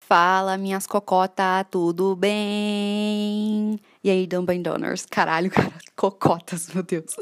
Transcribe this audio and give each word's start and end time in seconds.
Fala, 0.00 0.58
minhas 0.58 0.86
cocota, 0.86 1.64
tudo 1.70 2.14
bem? 2.14 3.80
E 4.04 4.10
aí, 4.10 4.26
Dumbbell 4.26 4.62
Donors? 4.62 5.06
Caralho, 5.06 5.50
cara, 5.50 5.72
cocotas, 5.96 6.68
meu 6.74 6.82
Deus. 6.82 7.16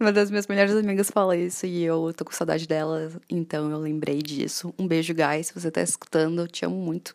Uma 0.00 0.12
das 0.12 0.28
minhas 0.28 0.48
melhores 0.48 0.74
amigas 0.74 1.08
fala 1.08 1.36
isso 1.36 1.66
e 1.66 1.84
eu 1.84 2.12
tô 2.16 2.24
com 2.24 2.32
saudade 2.32 2.66
dela, 2.66 3.12
então 3.30 3.70
eu 3.70 3.78
lembrei 3.78 4.18
disso. 4.22 4.74
Um 4.76 4.88
beijo, 4.88 5.14
guys, 5.14 5.46
se 5.46 5.54
você 5.54 5.70
tá 5.70 5.80
escutando, 5.82 6.40
eu 6.40 6.48
te 6.48 6.64
amo 6.64 6.74
muito. 6.74 7.14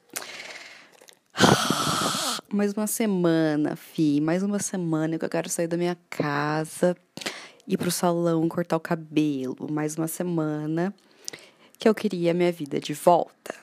Mais 2.53 2.73
uma 2.73 2.85
semana, 2.87 3.75
fi, 3.75 4.19
mais 4.19 4.43
uma 4.43 4.59
semana 4.59 5.17
que 5.17 5.23
eu 5.23 5.29
quero 5.29 5.49
sair 5.49 5.67
da 5.67 5.77
minha 5.77 5.97
casa, 6.09 6.95
ir 7.67 7.77
pro 7.77 7.89
salão 7.89 8.47
cortar 8.49 8.75
o 8.75 8.79
cabelo. 8.79 9.71
Mais 9.71 9.95
uma 9.95 10.07
semana 10.07 10.93
que 11.79 11.87
eu 11.87 11.95
queria 11.95 12.33
minha 12.33 12.51
vida 12.51 12.79
de 12.79 12.93
volta 12.93 13.55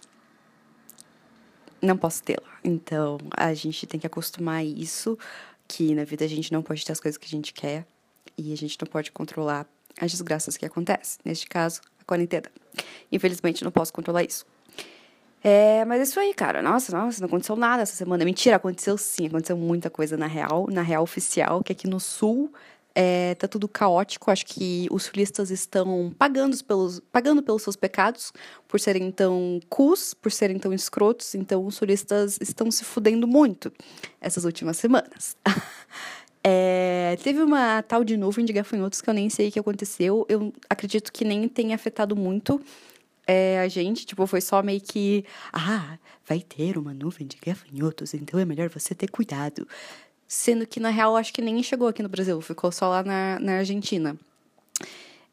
não 1.80 1.97
posso 1.97 2.23
tê-la. 2.23 2.59
Então, 2.62 3.19
a 3.37 3.55
gente 3.55 3.87
tem 3.87 3.98
que 4.01 4.06
acostumar 4.06 4.56
a 4.56 4.64
isso, 4.64 5.19
que 5.66 5.95
na 5.95 6.05
vida 6.05 6.25
a 6.25 6.28
gente 6.28 6.52
não 6.52 6.62
pode 6.62 6.84
ter 6.84 6.92
as 6.92 7.00
coisas 7.00 7.16
que 7.16 7.27
a 7.27 7.30
gente 7.30 7.52
quer 7.52 7.86
e 8.36 8.52
a 8.52 8.56
gente 8.56 8.77
não 8.80 8.86
pode 8.86 9.12
controlar 9.12 9.66
as 10.00 10.11
desgraças 10.11 10.56
que 10.56 10.66
acontecem. 10.66 11.19
Neste 11.25 11.47
caso, 11.47 11.80
a 12.00 12.05
quarentena. 12.05 12.50
Infelizmente, 13.11 13.64
não 13.64 13.70
posso 13.70 13.92
controlar 13.92 14.25
isso. 14.25 14.45
É, 15.42 15.84
mas 15.84 16.01
é 16.01 16.02
isso 16.02 16.20
aí, 16.20 16.34
cara. 16.34 16.60
Nossa, 16.62 16.97
nossa, 16.97 17.20
não 17.20 17.27
aconteceu 17.27 17.56
nada 17.56 17.83
essa 17.83 17.95
semana. 17.95 18.24
Mentira, 18.24 18.56
aconteceu 18.56 18.98
sim. 18.98 19.27
Aconteceu 19.27 19.56
muita 19.56 19.88
coisa 19.88 20.16
na 20.16 20.27
real, 20.27 20.66
na 20.70 20.83
real 20.83 21.02
oficial, 21.02 21.62
que 21.62 21.73
aqui 21.73 21.88
no 21.88 22.01
sul 22.01 22.52
é, 22.95 23.37
tá 23.37 23.47
tudo 23.47 23.69
caótico. 23.69 24.30
Acho 24.30 24.45
que 24.45 24.88
os 24.91 25.05
sulistas 25.05 25.51
estão 25.51 26.12
pagando 26.19 26.56
pelos, 26.64 27.00
pagando 27.12 27.42
pelos 27.42 27.62
seus 27.62 27.77
pecados, 27.77 28.33
por 28.66 28.81
serem 28.81 29.11
tão 29.12 29.61
cus, 29.69 30.14
por 30.14 30.33
serem 30.33 30.59
tão 30.59 30.72
escrotos. 30.72 31.34
Então, 31.36 31.64
os 31.64 31.77
sulistas 31.77 32.39
estão 32.41 32.69
se 32.70 32.84
fudendo 32.84 33.27
muito 33.27 33.72
essas 34.20 34.44
últimas 34.44 34.77
semanas. 34.77 35.36
é, 36.42 37.16
teve 37.22 37.41
uma 37.41 37.83
tal 37.83 38.03
de 38.03 38.16
nuvem 38.16 38.44
de 38.44 38.53
gafanhotos 38.53 39.00
que 39.00 39.09
eu 39.09 39.14
nem 39.14 39.31
sei 39.31 39.48
o 39.48 39.53
que 39.53 39.61
aconteceu. 39.61 40.27
Eu 40.28 40.53
acredito 40.69 41.12
que 41.12 41.25
nem 41.25 41.48
tenha 41.48 41.77
afetado 41.77 42.16
muito 42.16 42.61
é, 43.31 43.61
a 43.61 43.69
gente, 43.69 44.07
tipo, 44.07 44.27
foi 44.27 44.41
só 44.41 44.62
meio 44.62 44.81
que. 44.81 45.23
Ah, 45.53 45.98
vai 46.27 46.41
ter 46.41 46.79
uma 46.79 46.95
nuvem 46.95 47.27
de 47.27 47.37
gafanhotos, 47.37 48.15
então 48.15 48.41
é 48.41 48.45
melhor 48.47 48.71
você 48.71 48.95
ter 48.95 49.11
cuidado. 49.11 49.69
Sendo 50.27 50.67
que, 50.67 50.81
na 50.81 50.89
real, 50.89 51.15
acho 51.15 51.34
que 51.34 51.43
nem 51.43 51.62
chegou 51.62 51.89
aqui 51.89 52.03
no 52.03 52.09
Brasil, 52.09 52.41
ficou 52.41 52.73
só 52.73 52.89
lá 52.89 53.03
na, 53.03 53.39
na 53.39 53.59
Argentina. 53.59 54.17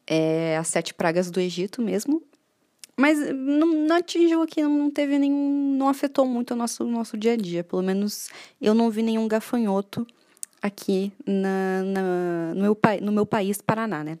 É, 0.06 0.58
as 0.58 0.68
sete 0.68 0.92
pragas 0.92 1.30
do 1.30 1.40
Egito 1.40 1.80
mesmo. 1.80 2.22
Mas 2.98 3.18
não, 3.34 3.66
não 3.66 3.96
atingiu 3.96 4.42
aqui, 4.42 4.62
não 4.62 4.90
teve 4.90 5.18
nenhum. 5.18 5.76
não 5.78 5.88
afetou 5.88 6.26
muito 6.26 6.52
o 6.52 6.56
nosso, 6.56 6.84
nosso 6.84 7.16
dia 7.16 7.32
a 7.32 7.36
dia. 7.36 7.64
Pelo 7.64 7.82
menos 7.82 8.28
eu 8.60 8.74
não 8.74 8.90
vi 8.90 9.02
nenhum 9.02 9.26
gafanhoto 9.26 10.06
aqui 10.60 11.12
na, 11.26 11.82
na 11.82 12.54
no, 12.54 12.60
meu, 12.60 12.78
no 13.00 13.12
meu 13.12 13.26
país, 13.26 13.60
Paraná, 13.62 14.04
né? 14.04 14.18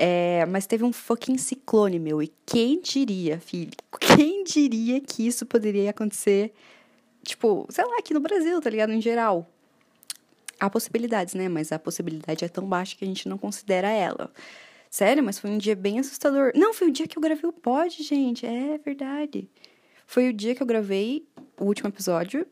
É, 0.00 0.46
mas 0.46 0.64
teve 0.64 0.84
um 0.84 0.92
fucking 0.92 1.36
ciclone, 1.36 1.98
meu. 1.98 2.22
E 2.22 2.32
quem 2.46 2.80
diria, 2.80 3.40
filho? 3.40 3.72
Quem 3.98 4.44
diria 4.44 5.00
que 5.00 5.26
isso 5.26 5.44
poderia 5.44 5.90
acontecer, 5.90 6.54
tipo, 7.24 7.66
sei 7.68 7.84
lá, 7.84 7.98
aqui 7.98 8.14
no 8.14 8.20
Brasil, 8.20 8.60
tá 8.60 8.70
ligado? 8.70 8.92
Em 8.92 9.00
geral. 9.00 9.50
Há 10.60 10.70
possibilidades, 10.70 11.34
né? 11.34 11.48
Mas 11.48 11.72
a 11.72 11.78
possibilidade 11.80 12.44
é 12.44 12.48
tão 12.48 12.64
baixa 12.64 12.96
que 12.96 13.04
a 13.04 13.08
gente 13.08 13.28
não 13.28 13.36
considera 13.36 13.88
ela. 13.88 14.32
Sério, 14.88 15.22
mas 15.22 15.38
foi 15.38 15.50
um 15.50 15.58
dia 15.58 15.74
bem 15.74 15.98
assustador. 15.98 16.52
Não, 16.54 16.72
foi 16.72 16.88
o 16.88 16.92
dia 16.92 17.08
que 17.08 17.18
eu 17.18 17.22
gravei 17.22 17.50
o 17.50 17.52
pod, 17.52 18.00
gente. 18.02 18.46
É 18.46 18.78
verdade. 18.78 19.48
Foi 20.06 20.28
o 20.28 20.32
dia 20.32 20.54
que 20.54 20.62
eu 20.62 20.66
gravei 20.66 21.26
o 21.58 21.64
último 21.64 21.88
episódio. 21.88 22.46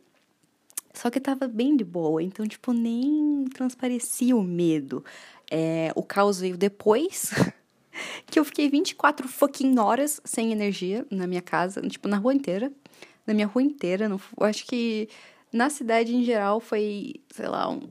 Só 0.92 1.10
que 1.10 1.20
tava 1.20 1.46
bem 1.46 1.76
de 1.76 1.84
boa, 1.84 2.22
então, 2.22 2.46
tipo, 2.46 2.72
nem 2.72 3.44
transparecia 3.52 4.34
o 4.34 4.42
medo. 4.42 5.04
É, 5.50 5.92
o 5.94 6.02
caos 6.02 6.40
veio 6.40 6.56
depois, 6.56 7.30
que 8.26 8.38
eu 8.38 8.44
fiquei 8.44 8.68
24 8.68 9.28
fucking 9.28 9.78
horas 9.78 10.20
sem 10.24 10.52
energia 10.52 11.06
na 11.10 11.26
minha 11.26 11.42
casa, 11.42 11.80
tipo, 11.82 12.08
na 12.08 12.16
rua 12.16 12.34
inteira. 12.34 12.72
Na 13.26 13.34
minha 13.34 13.46
rua 13.46 13.62
inteira. 13.62 14.08
Não, 14.08 14.20
acho 14.40 14.66
que 14.66 15.08
na 15.52 15.70
cidade 15.70 16.14
em 16.14 16.24
geral 16.24 16.60
foi, 16.60 17.14
sei 17.30 17.48
lá, 17.48 17.68
um, 17.70 17.88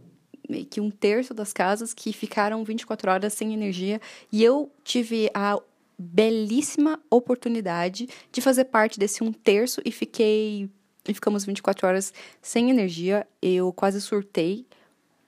meio 0.50 0.66
que 0.66 0.80
um 0.80 0.90
terço 0.90 1.34
das 1.34 1.52
casas 1.52 1.94
que 1.94 2.14
ficaram 2.14 2.64
24 2.64 3.12
horas 3.12 3.34
sem 3.34 3.54
energia. 3.54 4.00
E 4.32 4.44
eu 4.44 4.72
tive 4.84 5.30
a 5.34 5.60
belíssima 5.98 7.00
oportunidade 7.10 8.08
de 8.32 8.42
fazer 8.42 8.66
parte 8.66 9.00
desse 9.00 9.24
um 9.24 9.32
terço 9.32 9.82
e 9.86 9.92
fiquei. 9.92 10.70
E 11.08 11.14
ficamos 11.14 11.46
24 11.46 11.88
horas 11.88 12.14
sem 12.42 12.70
energia. 12.70 13.28
Eu 13.42 13.72
quase 13.72 14.02
surtei 14.02 14.66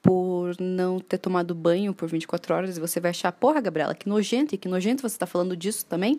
por 0.08 0.56
não 0.58 1.02
ter 1.02 1.18
tomado 1.18 1.54
banho 1.54 1.94
por 1.94 2.08
24 2.08 2.56
horas. 2.56 2.78
E 2.78 2.80
você 2.80 2.98
vai 2.98 3.12
achar, 3.12 3.30
porra, 3.34 3.60
Gabriela, 3.60 3.94
que 3.94 4.08
nojento, 4.08 4.56
e 4.56 4.58
que 4.58 4.70
nojento 4.70 5.02
você 5.02 5.18
tá 5.18 5.26
falando 5.26 5.54
disso 5.54 5.86
também. 5.86 6.18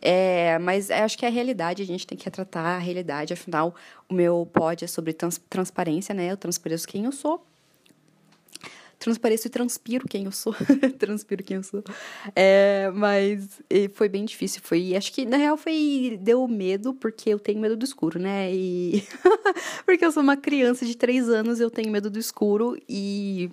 É, 0.00 0.58
mas 0.58 0.90
acho 0.90 1.18
que 1.18 1.26
é 1.26 1.28
a 1.28 1.30
realidade, 1.30 1.82
a 1.82 1.86
gente 1.86 2.06
tem 2.06 2.16
que 2.16 2.30
tratar 2.30 2.76
a 2.76 2.78
realidade. 2.78 3.34
Afinal, 3.34 3.74
o 4.08 4.14
meu 4.14 4.48
pod 4.50 4.82
é 4.82 4.88
sobre 4.88 5.12
trans 5.12 5.38
transparência, 5.50 6.14
né? 6.14 6.32
Eu 6.32 6.36
transpareço 6.38 6.88
quem 6.88 7.04
eu 7.04 7.12
sou. 7.12 7.46
Transpareço 8.98 9.46
e 9.46 9.50
transpiro 9.50 10.08
quem 10.08 10.24
eu 10.24 10.32
sou. 10.32 10.54
transpiro 10.98 11.44
quem 11.44 11.58
eu 11.58 11.62
sou. 11.62 11.84
É, 12.34 12.90
mas 12.94 13.60
foi 13.94 14.08
bem 14.08 14.24
difícil. 14.24 14.60
Foi, 14.64 14.96
acho 14.96 15.12
que 15.12 15.24
na 15.26 15.36
real 15.36 15.56
foi. 15.56 16.18
Deu 16.20 16.46
medo, 16.48 16.94
porque 16.94 17.30
eu 17.30 17.38
tenho 17.38 17.60
medo 17.60 17.76
do 17.76 17.84
escuro, 17.84 18.18
né? 18.18 18.52
E. 18.52 19.04
porque 19.84 20.04
eu 20.04 20.12
sou 20.12 20.22
uma 20.22 20.36
criança 20.36 20.86
de 20.86 20.96
três 20.96 21.28
anos, 21.28 21.60
eu 21.60 21.70
tenho 21.70 21.90
medo 21.90 22.08
do 22.10 22.18
escuro 22.18 22.76
e 22.88 23.50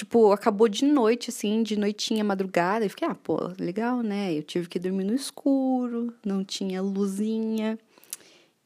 tipo, 0.00 0.32
acabou 0.32 0.68
de 0.68 0.84
noite, 0.84 1.30
assim, 1.30 1.62
de 1.62 1.76
noitinha, 1.76 2.24
madrugada. 2.24 2.84
E 2.84 2.88
fiquei, 2.88 3.06
ah, 3.08 3.14
pô, 3.14 3.52
legal, 3.58 4.02
né? 4.02 4.32
Eu 4.32 4.42
tive 4.42 4.68
que 4.68 4.78
dormir 4.78 5.04
no 5.04 5.14
escuro, 5.14 6.14
não 6.24 6.42
tinha 6.44 6.80
luzinha. 6.80 7.78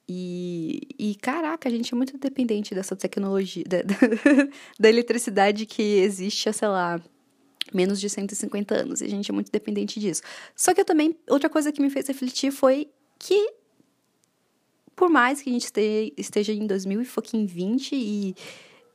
E, 0.08 0.80
e 0.98 1.14
caraca, 1.14 1.68
a 1.68 1.72
gente 1.72 1.92
é 1.92 1.96
muito 1.96 2.18
dependente 2.18 2.74
dessa 2.74 2.94
tecnologia, 2.94 3.64
da, 3.64 3.78
da 4.78 4.88
eletricidade 4.88 5.64
que 5.64 5.82
existe 5.82 6.48
há, 6.48 6.52
sei 6.52 6.68
lá, 6.68 7.00
menos 7.72 8.00
de 8.00 8.10
150 8.10 8.74
anos. 8.74 9.00
E 9.00 9.04
a 9.04 9.08
gente 9.08 9.30
é 9.30 9.34
muito 9.34 9.50
dependente 9.50 9.98
disso. 9.98 10.22
Só 10.54 10.74
que 10.74 10.80
eu 10.80 10.84
também, 10.84 11.16
outra 11.28 11.48
coisa 11.48 11.72
que 11.72 11.80
me 11.80 11.90
fez 11.90 12.06
refletir 12.06 12.52
foi 12.52 12.88
que, 13.18 13.52
por 14.94 15.08
mais 15.08 15.40
que 15.40 15.48
a 15.48 15.52
gente 15.52 15.70
esteja 16.16 16.52
em 16.52 16.66
2020 16.66 17.94
e 17.94 18.34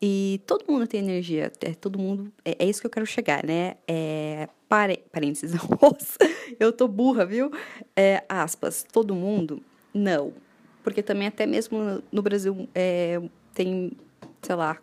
e 0.01 0.41
todo 0.47 0.63
mundo 0.71 0.87
tem 0.87 1.01
energia, 1.01 1.51
é, 1.61 1.73
todo 1.73 1.99
mundo. 1.99 2.31
É, 2.45 2.55
é 2.59 2.69
isso 2.69 2.79
que 2.79 2.87
eu 2.87 2.91
quero 2.91 3.05
chegar, 3.05 3.45
né? 3.45 3.75
É, 3.85 4.47
pare, 4.69 5.03
parênteses, 5.11 5.51
eu 6.57 6.71
tô 6.71 6.87
burra, 6.87 7.25
viu? 7.25 7.51
É, 7.95 8.23
aspas, 8.29 8.85
todo 8.89 9.13
mundo? 9.13 9.61
Não. 9.93 10.33
Porque 10.83 11.03
também, 11.03 11.27
até 11.27 11.45
mesmo 11.45 12.01
no 12.11 12.21
Brasil, 12.21 12.67
é, 12.73 13.21
tem, 13.53 13.91
sei 14.41 14.55
lá, 14.55 14.77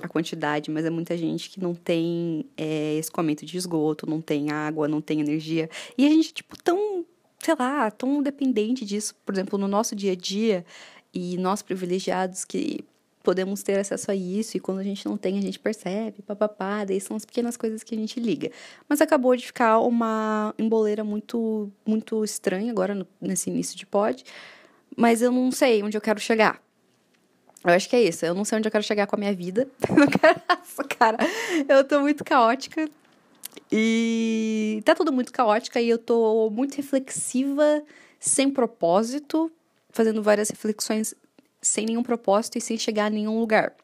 a 0.00 0.08
quantidade, 0.08 0.70
mas 0.70 0.84
é 0.84 0.90
muita 0.90 1.16
gente 1.16 1.50
que 1.50 1.60
não 1.60 1.74
tem 1.74 2.44
é, 2.56 2.96
escoamento 2.98 3.44
de 3.44 3.56
esgoto, 3.56 4.08
não 4.08 4.20
tem 4.20 4.50
água, 4.50 4.88
não 4.88 5.00
tem 5.00 5.20
energia. 5.20 5.68
E 5.96 6.06
a 6.06 6.10
gente, 6.10 6.32
tipo, 6.32 6.56
tão, 6.62 7.04
sei 7.38 7.54
lá, 7.58 7.90
tão 7.90 8.22
dependente 8.22 8.84
disso, 8.84 9.14
por 9.24 9.34
exemplo, 9.34 9.58
no 9.58 9.68
nosso 9.68 9.94
dia 9.94 10.12
a 10.12 10.16
dia, 10.16 10.64
e 11.12 11.36
nós 11.36 11.62
privilegiados 11.62 12.44
que 12.44 12.84
podemos 13.22 13.62
ter 13.62 13.78
acesso 13.78 14.10
a 14.10 14.14
isso, 14.14 14.56
e 14.56 14.60
quando 14.60 14.80
a 14.80 14.82
gente 14.82 15.06
não 15.06 15.16
tem, 15.16 15.38
a 15.38 15.40
gente 15.40 15.58
percebe, 15.58 16.20
papapá, 16.22 16.84
daí 16.84 17.00
são 17.00 17.16
as 17.16 17.24
pequenas 17.24 17.56
coisas 17.56 17.82
que 17.82 17.94
a 17.94 17.98
gente 17.98 18.20
liga. 18.20 18.50
Mas 18.86 19.00
acabou 19.00 19.34
de 19.34 19.46
ficar 19.46 19.78
uma 19.78 20.54
emboleira 20.58 21.02
muito, 21.02 21.72
muito 21.86 22.22
estranha 22.22 22.70
agora 22.70 22.94
no, 22.94 23.06
nesse 23.20 23.48
início 23.48 23.78
de 23.78 23.86
pod, 23.86 24.22
mas 24.96 25.22
eu 25.22 25.30
não 25.30 25.50
sei 25.50 25.82
onde 25.82 25.96
eu 25.96 26.00
quero 26.00 26.20
chegar. 26.20 26.62
Eu 27.64 27.72
acho 27.72 27.88
que 27.88 27.96
é 27.96 28.02
isso, 28.02 28.26
eu 28.26 28.34
não 28.34 28.44
sei 28.44 28.58
onde 28.58 28.68
eu 28.68 28.72
quero 28.72 28.84
chegar 28.84 29.06
com 29.06 29.16
a 29.16 29.18
minha 29.18 29.34
vida. 29.34 29.66
Cara, 30.98 31.18
eu 31.68 31.82
tô 31.82 32.00
muito 32.00 32.22
caótica. 32.22 32.88
E 33.72 34.82
tá 34.84 34.94
tudo 34.94 35.12
muito 35.12 35.32
caótica 35.32 35.80
e 35.80 35.88
eu 35.88 35.98
tô 35.98 36.50
muito 36.50 36.76
reflexiva, 36.76 37.82
sem 38.20 38.50
propósito, 38.50 39.50
fazendo 39.90 40.22
várias 40.22 40.50
reflexões 40.50 41.14
sem 41.62 41.86
nenhum 41.86 42.02
propósito 42.02 42.58
e 42.58 42.60
sem 42.60 42.76
chegar 42.76 43.06
a 43.06 43.10
nenhum 43.10 43.38
lugar. 43.38 43.74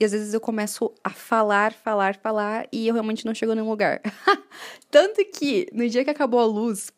E 0.00 0.04
às 0.04 0.12
vezes 0.12 0.34
eu 0.34 0.40
começo 0.40 0.92
a 1.02 1.10
falar, 1.10 1.72
falar, 1.72 2.16
falar 2.16 2.68
e 2.72 2.86
eu 2.86 2.94
realmente 2.94 3.24
não 3.24 3.34
chego 3.34 3.52
a 3.52 3.54
nenhum 3.54 3.68
lugar. 3.68 4.00
Tanto 4.90 5.24
que 5.24 5.68
no 5.72 5.88
dia 5.88 6.04
que 6.04 6.10
acabou 6.10 6.40
a 6.40 6.44
luz, 6.44 6.92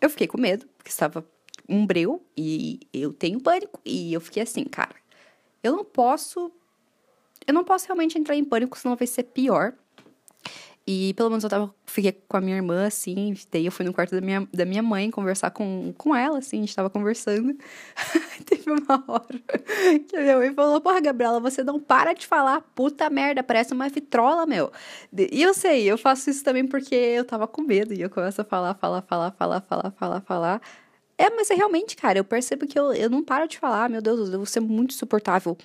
eu 0.00 0.08
fiquei 0.10 0.26
com 0.26 0.38
medo, 0.38 0.66
porque 0.76 0.90
estava 0.90 1.24
um 1.68 1.86
breu 1.86 2.24
e 2.36 2.80
eu 2.92 3.12
tenho 3.12 3.40
pânico. 3.40 3.80
E 3.84 4.12
eu 4.12 4.20
fiquei 4.20 4.42
assim, 4.42 4.64
cara, 4.64 4.94
eu 5.62 5.72
não 5.72 5.84
posso. 5.84 6.50
Eu 7.46 7.54
não 7.54 7.64
posso 7.64 7.86
realmente 7.86 8.18
entrar 8.18 8.36
em 8.36 8.44
pânico, 8.44 8.78
senão 8.78 8.96
vai 8.96 9.06
ser 9.06 9.24
pior. 9.24 9.74
E 10.90 11.12
pelo 11.12 11.28
menos 11.28 11.44
eu 11.44 11.50
tava, 11.50 11.74
fiquei 11.84 12.12
com 12.26 12.38
a 12.38 12.40
minha 12.40 12.56
irmã, 12.56 12.86
assim, 12.86 13.34
daí 13.52 13.66
eu 13.66 13.70
fui 13.70 13.84
no 13.84 13.92
quarto 13.92 14.12
da 14.12 14.22
minha, 14.22 14.48
da 14.50 14.64
minha 14.64 14.82
mãe 14.82 15.10
conversar 15.10 15.50
com, 15.50 15.92
com 15.98 16.16
ela, 16.16 16.38
assim, 16.38 16.56
a 16.56 16.60
gente 16.60 16.74
tava 16.74 16.88
conversando. 16.88 17.54
Teve 18.46 18.70
uma 18.70 19.04
hora 19.06 19.38
que 20.08 20.16
a 20.16 20.20
minha 20.22 20.38
mãe 20.38 20.54
falou, 20.54 20.80
porra, 20.80 20.98
Gabriela, 20.98 21.40
você 21.40 21.62
não 21.62 21.78
para 21.78 22.14
de 22.14 22.26
falar, 22.26 22.62
puta 22.74 23.10
merda, 23.10 23.42
parece 23.42 23.74
uma 23.74 23.86
vitrola, 23.90 24.46
meu. 24.46 24.72
E 25.14 25.42
eu 25.42 25.52
sei, 25.52 25.84
eu 25.84 25.98
faço 25.98 26.30
isso 26.30 26.42
também 26.42 26.66
porque 26.66 26.94
eu 26.94 27.24
tava 27.26 27.46
com 27.46 27.60
medo, 27.60 27.92
e 27.92 28.00
eu 28.00 28.08
começo 28.08 28.40
a 28.40 28.44
falar, 28.44 28.72
falar, 28.72 29.02
falar, 29.02 29.32
falar, 29.32 29.60
falar, 29.60 29.90
falar, 29.90 30.20
falar. 30.22 30.62
É, 31.18 31.28
mas 31.30 31.50
é 31.50 31.54
realmente, 31.54 31.96
cara, 31.96 32.18
eu 32.18 32.24
percebo 32.24 32.64
que 32.64 32.78
eu, 32.78 32.94
eu 32.94 33.10
não 33.10 33.24
paro 33.24 33.48
de 33.48 33.58
falar, 33.58 33.90
meu 33.90 34.00
Deus, 34.00 34.20
eu 34.20 34.30
devo 34.30 34.46
ser 34.46 34.60
muito 34.60 34.94
suportável 34.94 35.58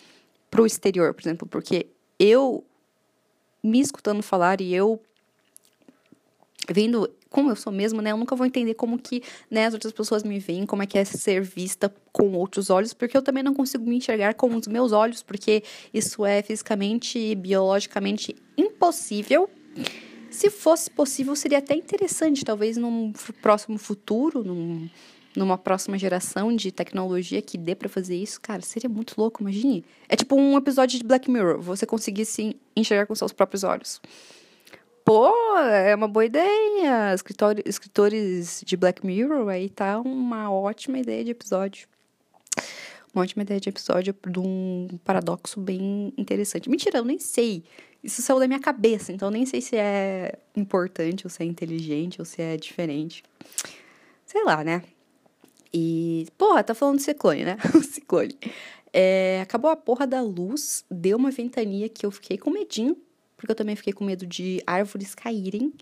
pro 0.50 0.65
exterior, 0.65 1.13
por 1.13 1.21
exemplo, 1.21 1.47
porque 1.47 1.85
eu 2.19 2.65
me 3.63 3.79
escutando 3.79 4.23
falar 4.23 4.59
e 4.59 4.73
eu 4.73 5.00
vendo 6.69 7.07
como 7.29 7.50
eu 7.50 7.55
sou 7.55 7.73
mesmo, 7.73 8.01
né? 8.01 8.11
Eu 8.11 8.17
nunca 8.17 8.35
vou 8.35 8.45
entender 8.45 8.75
como 8.75 8.97
que 9.00 9.23
né, 9.50 9.65
as 9.65 9.73
outras 9.73 9.91
pessoas 9.91 10.23
me 10.23 10.38
veem, 10.38 10.67
como 10.67 10.83
é 10.83 10.85
que 10.85 11.00
é 11.00 11.03
ser 11.03 11.41
vista 11.41 11.94
com 12.11 12.31
outros 12.33 12.69
olhos, 12.69 12.94
porque 12.94 13.17
eu 13.17 13.23
também 13.23 13.41
não 13.41 13.56
consigo 13.56 13.83
me 13.83 13.97
enxergar 13.97 14.35
com 14.35 14.56
os 14.56 14.67
meus 14.67 14.91
olhos, 14.91 15.23
porque 15.23 15.63
isso 15.91 16.23
é 16.23 16.44
fisicamente 16.44 17.17
e 17.17 17.33
biologicamente 17.33 18.35
impossível. 18.56 19.49
Se 20.29 20.51
fosse 20.51 20.91
possível, 20.91 21.35
seria 21.35 21.57
até 21.57 21.75
interessante, 21.75 22.45
talvez 22.45 22.77
num 22.77 23.11
próximo 23.41 23.79
futuro, 23.79 24.44
num, 24.44 24.88
numa 25.35 25.57
próxima 25.57 25.97
geração 25.97 26.56
de 26.56 26.71
tecnologia 26.71 27.41
que 27.41 27.57
dê 27.57 27.75
para 27.75 27.89
fazer 27.89 28.15
isso, 28.15 28.39
cara, 28.39 28.62
seria 28.62 28.89
muito 28.89 29.15
louco, 29.18 29.41
imagine. 29.41 29.83
É 30.07 30.15
tipo 30.15 30.35
um 30.35 30.57
episódio 30.57 30.97
de 30.97 31.03
Black 31.03 31.30
Mirror, 31.30 31.59
você 31.62 31.85
conseguir 31.85 32.25
se 32.25 32.56
enxergar 32.75 33.06
com 33.06 33.15
seus 33.15 33.33
próprios 33.33 33.63
olhos. 33.63 34.01
Pô, 35.06 35.33
é 35.57 35.94
uma 35.95 36.07
boa 36.07 36.25
ideia. 36.25 37.13
Escritor, 37.13 37.56
escritores 37.65 38.63
de 38.65 38.77
Black 38.77 39.06
Mirror, 39.06 39.50
aí 39.50 39.69
tá 39.69 40.00
uma 40.00 40.50
ótima 40.51 40.97
ideia 40.97 41.25
de 41.25 41.31
episódio. 41.31 41.88
Uma 43.13 43.24
ótima 43.24 43.44
ideia 43.44 43.59
de 43.59 43.69
episódio 43.69 44.15
de 44.27 44.39
um 44.39 44.88
paradoxo 45.03 45.59
bem 45.59 46.13
interessante. 46.18 46.69
Mentira, 46.69 47.00
eu 47.00 47.06
nem 47.06 47.19
sei. 47.19 47.63
Isso 48.03 48.21
saiu 48.21 48.39
da 48.39 48.47
minha 48.47 48.59
cabeça, 48.59 49.12
então 49.12 49.27
eu 49.27 49.31
nem 49.31 49.45
sei 49.45 49.62
se 49.62 49.75
é 49.75 50.39
importante, 50.56 51.25
ou 51.25 51.30
se 51.30 51.44
é 51.44 51.45
inteligente, 51.45 52.19
ou 52.19 52.25
se 52.25 52.41
é 52.41 52.57
diferente. 52.57 53.24
Sei 54.25 54.44
lá, 54.44 54.63
né? 54.63 54.81
E, 55.73 56.27
porra, 56.37 56.63
tá 56.63 56.75
falando 56.75 56.97
do 56.97 57.01
ciclone, 57.01 57.43
né? 57.45 57.57
o 57.73 57.81
ciclone. 57.81 58.37
É, 58.91 59.41
acabou 59.41 59.71
a 59.71 59.75
porra 59.75 60.05
da 60.05 60.21
luz, 60.21 60.85
deu 60.89 61.17
uma 61.17 61.31
ventania 61.31 61.89
que 61.89 62.05
eu 62.05 62.11
fiquei 62.11 62.37
com 62.37 62.51
medinho 62.51 62.95
porque 63.43 63.51
eu 63.51 63.55
também 63.57 63.75
fiquei 63.75 63.91
com 63.91 64.05
medo 64.05 64.25
de 64.25 64.63
árvores 64.65 65.13
caírem 65.13 65.73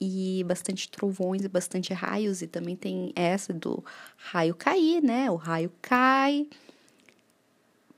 e 0.00 0.44
bastante 0.46 0.88
trovões 0.88 1.44
e 1.44 1.48
bastante 1.48 1.92
raios, 1.92 2.42
e 2.42 2.46
também 2.46 2.76
tem 2.76 3.12
essa 3.16 3.52
do 3.52 3.84
raio 4.16 4.54
cair, 4.54 5.02
né? 5.02 5.28
O 5.28 5.34
raio 5.34 5.72
cai, 5.82 6.46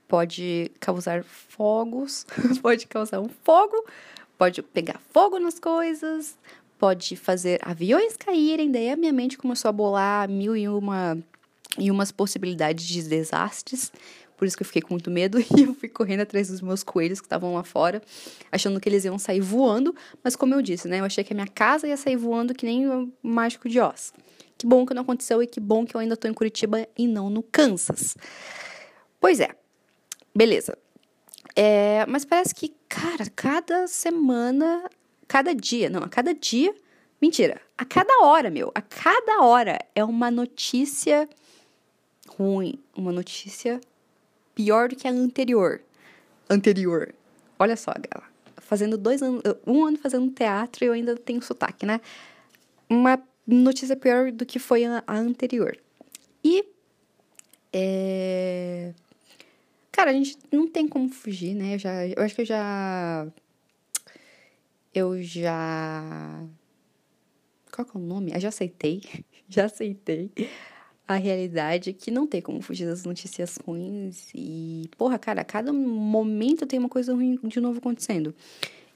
pode 0.07 0.71
causar 0.79 1.23
fogos, 1.23 2.25
pode 2.63 2.87
causar 2.87 3.19
um 3.19 3.29
fogo, 3.29 3.75
pode 4.39 4.63
pegar 4.63 4.99
fogo 5.11 5.37
nas 5.37 5.59
coisas, 5.59 6.35
pode 6.85 7.15
fazer 7.15 7.59
aviões 7.63 8.15
caírem. 8.15 8.69
Daí 8.69 8.91
a 8.91 8.95
minha 8.95 9.11
mente 9.11 9.39
começou 9.39 9.69
a 9.69 9.71
bolar 9.71 10.29
mil 10.29 10.55
e 10.55 10.67
uma 10.67 11.17
e 11.79 11.89
umas 11.89 12.11
possibilidades 12.11 12.85
de 12.85 13.01
desastres. 13.01 13.91
Por 14.37 14.45
isso 14.45 14.55
que 14.55 14.61
eu 14.61 14.67
fiquei 14.67 14.83
com 14.83 14.93
muito 14.93 15.09
medo 15.09 15.39
e 15.57 15.63
eu 15.63 15.73
fui 15.73 15.89
correndo 15.89 16.21
atrás 16.21 16.49
dos 16.49 16.61
meus 16.61 16.83
coelhos 16.83 17.19
que 17.19 17.25
estavam 17.25 17.55
lá 17.55 17.63
fora, 17.63 18.03
achando 18.51 18.79
que 18.79 18.87
eles 18.87 19.03
iam 19.03 19.17
sair 19.17 19.41
voando, 19.41 19.95
mas 20.23 20.35
como 20.35 20.53
eu 20.53 20.61
disse, 20.61 20.87
né, 20.87 20.99
eu 20.99 21.05
achei 21.05 21.23
que 21.23 21.33
a 21.33 21.35
minha 21.35 21.47
casa 21.47 21.87
ia 21.87 21.97
sair 21.97 22.17
voando 22.17 22.53
que 22.53 22.67
nem 22.67 22.87
o 22.87 23.11
mágico 23.23 23.67
de 23.67 23.79
Oz. 23.79 24.13
Que 24.55 24.67
bom 24.67 24.85
que 24.85 24.93
não 24.93 25.01
aconteceu 25.01 25.41
e 25.41 25.47
que 25.47 25.59
bom 25.59 25.87
que 25.87 25.95
eu 25.95 25.99
ainda 25.99 26.15
tô 26.15 26.27
em 26.27 26.33
Curitiba 26.35 26.87
e 26.95 27.07
não 27.07 27.31
no 27.31 27.41
Kansas. 27.41 28.15
Pois 29.19 29.39
é. 29.39 29.49
Beleza. 30.35 30.77
É, 31.55 32.05
mas 32.05 32.25
parece 32.25 32.53
que, 32.53 32.75
cara, 32.87 33.25
cada 33.35 33.87
semana, 33.87 34.87
cada 35.27 35.53
dia, 35.53 35.89
não, 35.89 36.03
a 36.03 36.09
cada 36.09 36.33
dia, 36.33 36.73
mentira, 37.21 37.61
a 37.77 37.85
cada 37.85 38.23
hora, 38.23 38.49
meu, 38.49 38.71
a 38.75 38.81
cada 38.81 39.41
hora 39.41 39.79
é 39.93 40.03
uma 40.03 40.29
notícia 40.31 41.27
ruim, 42.27 42.79
uma 42.95 43.11
notícia 43.11 43.79
pior 44.53 44.89
do 44.89 44.95
que 44.95 45.07
a 45.07 45.11
anterior. 45.11 45.81
Anterior. 46.49 47.13
Olha 47.59 47.75
só, 47.75 47.91
galera. 47.91 48.33
Fazendo 48.57 48.97
dois 48.97 49.21
anos, 49.21 49.41
um 49.65 49.85
ano 49.85 49.97
fazendo 49.97 50.31
teatro 50.31 50.83
e 50.83 50.87
eu 50.87 50.93
ainda 50.93 51.15
tenho 51.15 51.41
sotaque, 51.41 51.85
né? 51.85 52.01
Uma 52.89 53.21
notícia 53.45 53.95
pior 53.95 54.31
do 54.31 54.45
que 54.45 54.57
foi 54.57 54.85
a, 54.85 55.03
a 55.05 55.17
anterior. 55.17 55.77
E. 56.43 56.65
É... 57.71 58.93
Cara, 59.91 60.11
a 60.11 60.13
gente 60.13 60.37
não 60.51 60.67
tem 60.67 60.87
como 60.87 61.09
fugir, 61.09 61.53
né? 61.53 61.75
Eu, 61.75 61.79
já, 61.79 62.07
eu 62.07 62.23
acho 62.23 62.35
que 62.35 62.41
eu 62.41 62.45
já. 62.45 63.27
Eu 64.95 65.21
já. 65.21 66.41
Qual 67.69 67.85
que 67.85 67.97
é 67.97 67.99
o 67.99 68.03
nome? 68.03 68.31
Eu 68.33 68.39
já 68.39 68.47
aceitei. 68.47 69.01
já 69.49 69.65
aceitei 69.65 70.31
a 71.05 71.15
realidade 71.15 71.91
que 71.91 72.09
não 72.09 72.25
tem 72.25 72.41
como 72.41 72.61
fugir 72.61 72.87
das 72.87 73.03
notícias 73.03 73.57
ruins. 73.57 74.29
E, 74.33 74.89
porra, 74.97 75.19
cara, 75.19 75.41
a 75.41 75.45
cada 75.45 75.73
momento 75.73 76.65
tem 76.65 76.79
uma 76.79 76.87
coisa 76.87 77.13
ruim 77.13 77.37
de 77.43 77.59
novo 77.59 77.79
acontecendo. 77.79 78.33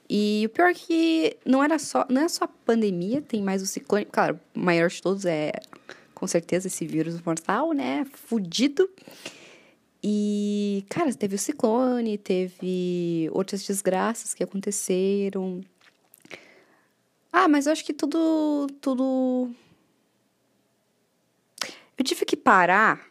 E 0.08 0.42
o 0.46 0.48
pior 0.48 0.70
é 0.70 0.74
que 0.74 1.36
não 1.44 1.62
era 1.62 1.78
só, 1.78 2.06
não 2.08 2.22
é 2.22 2.28
só 2.28 2.44
a 2.46 2.48
pandemia, 2.48 3.20
tem 3.20 3.42
mais 3.42 3.62
o 3.62 3.66
ciclone. 3.66 4.06
Claro, 4.06 4.40
o 4.56 4.58
maior 4.58 4.88
de 4.88 5.02
todos 5.02 5.26
é, 5.26 5.52
com 6.14 6.26
certeza, 6.26 6.66
esse 6.66 6.86
vírus 6.86 7.20
mortal, 7.20 7.72
né? 7.72 8.06
Fudido. 8.12 8.88
E, 10.02 10.82
cara, 10.88 11.12
teve 11.12 11.34
o 11.34 11.38
ciclone, 11.38 12.16
teve 12.16 13.28
outras 13.32 13.62
desgraças 13.62 14.32
que 14.32 14.42
aconteceram. 14.42 15.60
Ah, 17.32 17.48
mas 17.48 17.66
eu 17.66 17.72
acho 17.72 17.84
que 17.84 17.92
tudo, 17.92 18.66
tudo 18.80 19.50
eu 21.96 22.04
tive 22.04 22.24
que 22.24 22.36
parar 22.36 23.06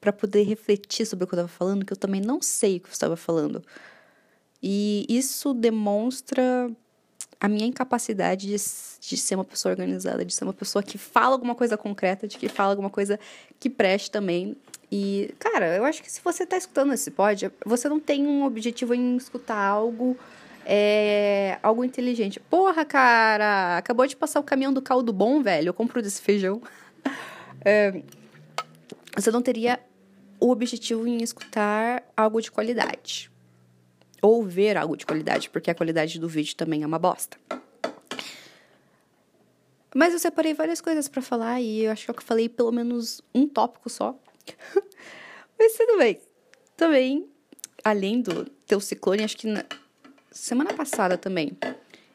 para 0.00 0.12
poder 0.12 0.42
refletir 0.42 1.06
sobre 1.06 1.24
o 1.24 1.28
que 1.28 1.34
eu 1.34 1.36
estava 1.36 1.48
falando, 1.48 1.84
que 1.86 1.92
eu 1.92 1.96
também 1.96 2.20
não 2.20 2.42
sei 2.42 2.78
o 2.78 2.80
que 2.80 2.88
eu 2.88 2.92
estava 2.92 3.16
falando. 3.16 3.62
E 4.60 5.06
isso 5.08 5.54
demonstra 5.54 6.68
a 7.40 7.48
minha 7.48 7.66
incapacidade 7.66 8.48
de, 8.48 8.56
de, 8.56 9.16
ser 9.16 9.36
uma 9.36 9.44
pessoa 9.44 9.70
organizada, 9.70 10.24
de 10.24 10.34
ser 10.34 10.42
uma 10.42 10.52
pessoa 10.52 10.82
que 10.82 10.98
fala 10.98 11.34
alguma 11.34 11.54
coisa 11.54 11.76
concreta, 11.76 12.26
de 12.26 12.36
que 12.36 12.48
fala 12.48 12.70
alguma 12.70 12.90
coisa 12.90 13.18
que 13.60 13.70
preste 13.70 14.10
também. 14.10 14.56
E, 14.90 15.32
cara, 15.38 15.76
eu 15.76 15.84
acho 15.84 16.02
que 16.02 16.10
se 16.10 16.20
você 16.20 16.42
está 16.42 16.56
escutando 16.56 16.92
esse 16.92 17.12
pod, 17.12 17.50
você 17.64 17.88
não 17.88 18.00
tem 18.00 18.26
um 18.26 18.44
objetivo 18.44 18.92
em 18.92 19.16
escutar 19.16 19.56
algo. 19.56 20.16
É, 20.64 21.58
algo 21.62 21.84
inteligente. 21.84 22.38
Porra, 22.38 22.84
cara, 22.84 23.76
acabou 23.78 24.06
de 24.06 24.16
passar 24.16 24.40
o 24.40 24.44
caminhão 24.44 24.72
do 24.72 24.82
caldo 24.82 25.12
bom, 25.12 25.42
velho. 25.42 25.68
Eu 25.68 25.74
compro 25.74 26.02
desse 26.02 26.20
feijão. 26.22 26.60
É, 27.64 28.02
você 29.14 29.30
não 29.30 29.40
teria 29.40 29.78
o 30.40 30.50
objetivo 30.50 31.06
em 31.06 31.22
escutar 31.22 32.02
algo 32.16 32.40
de 32.40 32.50
qualidade. 32.50 33.30
Ou 34.20 34.42
ver 34.42 34.76
algo 34.76 34.96
de 34.96 35.06
qualidade, 35.06 35.48
porque 35.48 35.70
a 35.70 35.74
qualidade 35.74 36.18
do 36.18 36.28
vídeo 36.28 36.56
também 36.56 36.82
é 36.82 36.86
uma 36.86 36.98
bosta. 36.98 37.38
Mas 39.94 40.12
eu 40.12 40.18
separei 40.18 40.54
várias 40.54 40.80
coisas 40.80 41.06
para 41.06 41.22
falar 41.22 41.60
e 41.60 41.84
eu 41.84 41.92
acho 41.92 42.04
que 42.04 42.10
eu 42.10 42.24
falei 42.24 42.48
pelo 42.48 42.72
menos 42.72 43.20
um 43.32 43.46
tópico 43.46 43.88
só. 43.88 44.18
Mas 45.58 45.74
tudo 45.74 45.98
bem. 45.98 46.18
Também, 46.76 47.28
além 47.84 48.20
do 48.20 48.46
teu 48.66 48.80
ciclone, 48.80 49.22
acho 49.22 49.36
que 49.36 49.46
semana 50.32 50.74
passada 50.74 51.16
também, 51.16 51.56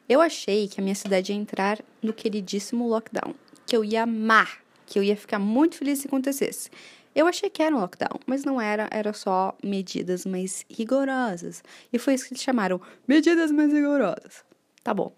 eu 0.08 0.20
achei 0.20 0.68
que 0.68 0.80
a 0.80 0.82
minha 0.82 0.94
cidade 0.94 1.32
ia 1.32 1.38
entrar 1.38 1.78
no 2.02 2.12
queridíssimo 2.12 2.86
lockdown. 2.88 3.34
Que 3.66 3.76
eu 3.76 3.84
ia 3.84 4.02
amar 4.02 4.62
que 4.88 4.98
eu 4.98 5.02
ia 5.02 5.16
ficar 5.16 5.38
muito 5.38 5.76
feliz 5.76 5.98
se 5.98 6.06
acontecesse. 6.06 6.70
Eu 7.14 7.26
achei 7.26 7.50
que 7.50 7.62
era 7.62 7.74
um 7.74 7.80
lockdown, 7.80 8.20
mas 8.26 8.44
não 8.44 8.60
era, 8.60 8.88
era 8.90 9.12
só 9.12 9.56
medidas 9.62 10.24
mais 10.24 10.64
rigorosas. 10.70 11.62
E 11.92 11.98
foi 11.98 12.14
isso 12.14 12.26
que 12.26 12.32
eles 12.32 12.42
chamaram, 12.42 12.80
medidas 13.06 13.50
mais 13.50 13.72
rigorosas. 13.72 14.44
Tá 14.82 14.94
bom. 14.94 15.12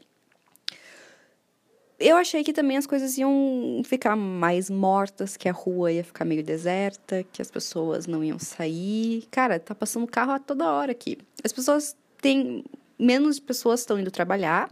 Eu 1.98 2.16
achei 2.16 2.42
que 2.42 2.54
também 2.54 2.78
as 2.78 2.86
coisas 2.86 3.18
iam 3.18 3.82
ficar 3.84 4.16
mais 4.16 4.70
mortas, 4.70 5.36
que 5.36 5.48
a 5.48 5.52
rua 5.52 5.92
ia 5.92 6.02
ficar 6.02 6.24
meio 6.24 6.42
deserta, 6.42 7.22
que 7.30 7.42
as 7.42 7.50
pessoas 7.50 8.06
não 8.06 8.24
iam 8.24 8.38
sair. 8.38 9.24
Cara, 9.30 9.60
tá 9.60 9.74
passando 9.74 10.06
carro 10.06 10.32
a 10.32 10.38
toda 10.38 10.70
hora 10.70 10.92
aqui. 10.92 11.18
As 11.44 11.52
pessoas 11.52 11.94
têm 12.22 12.64
menos 13.00 13.40
pessoas 13.40 13.80
estão 13.80 13.98
indo 13.98 14.10
trabalhar, 14.10 14.70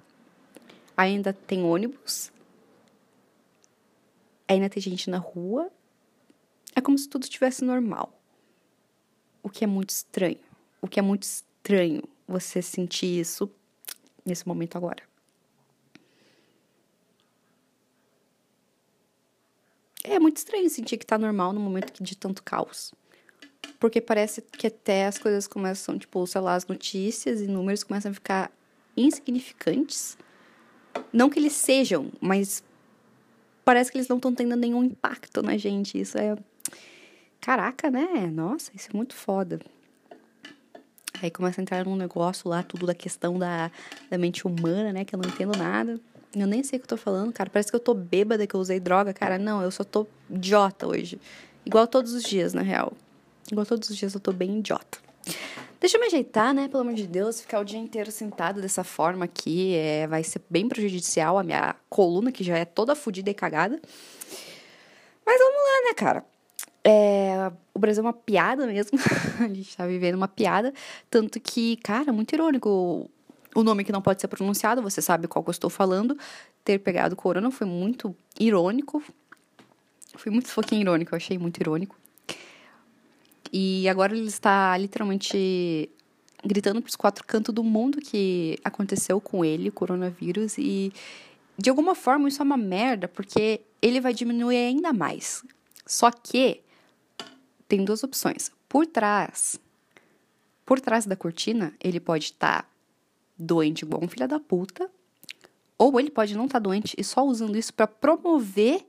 ainda 0.95 1.33
tem 1.33 1.65
ônibus, 1.65 2.31
ainda 4.47 4.69
tem 4.69 4.83
gente 4.83 5.09
na 5.09 5.17
rua. 5.17 5.71
É 6.77 6.81
como 6.81 6.99
se 6.99 7.09
tudo 7.09 7.23
estivesse 7.23 7.65
normal. 7.65 8.13
O 9.43 9.49
que 9.49 9.65
é 9.65 9.67
muito 9.67 9.91
estranho. 9.91 10.39
O 10.81 10.87
que 10.87 11.01
é 11.01 11.03
muito 11.03 11.23
estranho 11.23 12.03
você 12.27 12.61
sentir 12.61 13.19
isso 13.19 13.51
nesse 14.25 14.47
momento 14.47 14.77
agora. 14.77 15.03
É 20.05 20.19
muito 20.19 20.37
estranho 20.37 20.69
sentir 20.69 20.99
que 20.99 21.07
tá 21.07 21.19
normal 21.19 21.53
no 21.53 21.61
momento 21.61 22.03
de 22.03 22.17
tanto 22.17 22.43
caos. 22.43 22.93
Porque 23.79 24.01
parece 24.01 24.43
que 24.43 24.67
até 24.67 25.07
as 25.07 25.19
coisas 25.19 25.47
começam, 25.47 25.99
tipo, 25.99 26.27
sei 26.27 26.41
lá, 26.41 26.55
as 26.55 26.67
notícias 26.67 27.41
e 27.41 27.47
números 27.47 27.85
começam 27.85 28.11
a 28.11 28.15
ficar 28.15 28.51
insignificantes. 28.97 30.19
Não 31.13 31.31
que 31.31 31.39
eles 31.39 31.53
sejam, 31.53 32.11
mas 32.21 32.65
parece 33.65 33.93
que 33.93 33.99
eles 33.99 34.09
não 34.09 34.17
estão 34.17 34.35
tendo 34.35 34.57
nenhum 34.57 34.83
impacto 34.83 35.43
na 35.43 35.57
gente. 35.57 35.99
Isso 35.99 36.19
é. 36.19 36.37
Caraca, 37.41 37.91
né? 37.91 38.27
Nossa, 38.33 38.73
isso 38.75 38.89
é 38.93 38.97
muito 38.97 39.15
foda. 39.15 39.61
Aí 41.23 41.31
começa 41.31 41.61
a 41.61 41.63
entrar 41.63 41.85
num 41.85 41.97
negócio 41.97 42.49
lá, 42.49 42.63
tudo 42.63 42.87
da 42.87 42.95
questão 42.95 43.39
da, 43.39 43.71
da 44.11 44.19
mente 44.19 44.47
humana, 44.47 44.93
né? 44.93 45.05
Que 45.05 45.15
eu 45.15 45.21
não 45.21 45.29
entendo 45.29 45.57
nada. 45.57 46.01
Eu 46.35 46.47
nem 46.47 46.63
sei 46.63 46.79
o 46.79 46.81
que 46.81 46.85
eu 46.85 46.89
tô 46.89 46.97
falando, 46.97 47.33
cara. 47.33 47.49
Parece 47.49 47.71
que 47.71 47.77
eu 47.77 47.81
tô 47.81 47.95
bêbada, 47.95 48.47
que 48.47 48.55
eu 48.55 48.61
usei 48.61 48.79
droga. 48.79 49.15
Cara, 49.15 49.39
não, 49.39 49.63
eu 49.63 49.71
só 49.71 49.85
tô 49.85 50.07
idiota 50.29 50.87
hoje. 50.87 51.21
Igual 51.65 51.87
todos 51.87 52.13
os 52.13 52.23
dias, 52.23 52.53
na 52.53 52.63
real. 52.63 52.93
Igual 53.51 53.67
todos 53.67 53.89
os 53.91 53.97
dias 53.97 54.15
eu 54.15 54.21
tô 54.21 54.33
bem 54.33 54.59
idiota. 54.59 54.99
Deixa 55.81 55.97
eu 55.97 56.01
me 56.01 56.07
ajeitar, 56.07 56.53
né? 56.53 56.69
Pelo 56.69 56.81
amor 56.83 56.95
de 56.95 57.07
Deus, 57.07 57.41
ficar 57.41 57.61
o 57.61 57.65
dia 57.65 57.79
inteiro 57.79 58.11
sentado 58.11 58.61
dessa 58.61 58.83
forma 58.83 59.25
aqui 59.25 59.75
é, 59.77 60.07
vai 60.07 60.25
ser 60.25 60.43
bem 60.51 60.69
prejudicial 60.69 61.39
a 61.39 61.45
minha 61.45 61.77
coluna, 61.89 62.33
que 62.33 62.43
já 62.43 62.59
é 62.59 62.65
toda 62.65 62.97
fodida 62.97 63.31
e 63.31 63.35
cagada. 63.35 63.81
Mas 65.25 65.39
vamos 65.39 65.57
lá, 65.57 65.89
né, 65.89 65.95
cara? 65.95 66.25
É, 66.83 67.53
o 67.75 67.79
Brasil 67.79 68.03
é 68.03 68.07
uma 68.07 68.13
piada 68.13 68.67
mesmo. 68.67 68.99
a 69.39 69.49
gente 69.49 69.77
tá 69.77 69.87
vivendo 69.87 70.17
uma 70.17 70.27
piada. 70.27 70.73
Tanto 71.09 71.39
que, 71.39 71.77
cara, 71.77 72.13
muito 72.13 72.33
irônico 72.33 73.09
o 73.55 73.63
nome 73.63 73.85
que 73.85 73.93
não 73.93 74.03
pode 74.03 74.21
ser 74.21 74.29
pronunciado, 74.29 74.83
você 74.83 75.03
sabe 75.03 75.27
qual 75.27 75.43
que 75.43 75.51
eu 75.51 75.53
estou 75.53 75.71
falando. 75.71 76.17
Ter 76.65 76.79
pegado 76.79 77.17
corona 77.17 77.51
foi 77.51 77.67
muito 77.67 78.15
irônico. 78.39 79.03
Foi 80.17 80.33
muito 80.33 80.53
pouquinho 80.53 80.83
irônico, 80.83 81.15
eu 81.15 81.17
achei 81.17 81.39
muito 81.39 81.61
irônico. 81.61 81.97
E 83.53 83.89
agora 83.89 84.17
ele 84.17 84.27
está 84.27 84.77
literalmente 84.77 85.91
gritando 86.45 86.81
para 86.81 86.89
os 86.89 86.97
quatro 86.97 87.25
cantos 87.27 87.55
do 87.55 87.65
mundo 87.65 88.01
que 88.01 88.59
aconteceu 88.63 89.21
com 89.21 89.45
ele, 89.45 89.69
o 89.69 89.73
coronavírus, 89.73 90.57
e 90.59 90.93
de 91.57 91.69
alguma 91.69 91.95
forma 91.95 92.29
isso 92.29 92.41
é 92.41 92.45
uma 92.45 92.57
merda, 92.57 93.09
porque 93.09 93.61
ele 93.83 94.01
vai 94.01 94.15
diminuir 94.15 94.57
ainda 94.57 94.93
mais. 94.93 95.43
Só 95.87 96.11
que 96.11 96.61
tem 97.67 97.85
duas 97.85 98.03
opções. 98.05 98.53
Por 98.69 98.87
trás, 98.87 99.59
por 100.65 100.81
trás 100.81 101.07
da 101.07 101.17
cortina, 101.17 101.75
ele 101.83 101.99
pode 101.99 102.27
estar 102.27 102.63
tá 102.63 102.69
doente 103.39 103.83
igual 103.83 104.03
um 104.03 104.09
filho 104.09 104.29
da 104.29 104.39
puta, 104.39 104.91
ou 105.77 105.99
ele 105.99 106.11
pode 106.11 106.37
não 106.37 106.47
estar 106.47 106.61
tá 106.61 106.63
doente 106.63 106.95
e 106.99 107.05
só 107.05 107.25
usando 107.25 107.57
isso 107.57 107.73
para 107.73 107.87
promover 107.87 108.85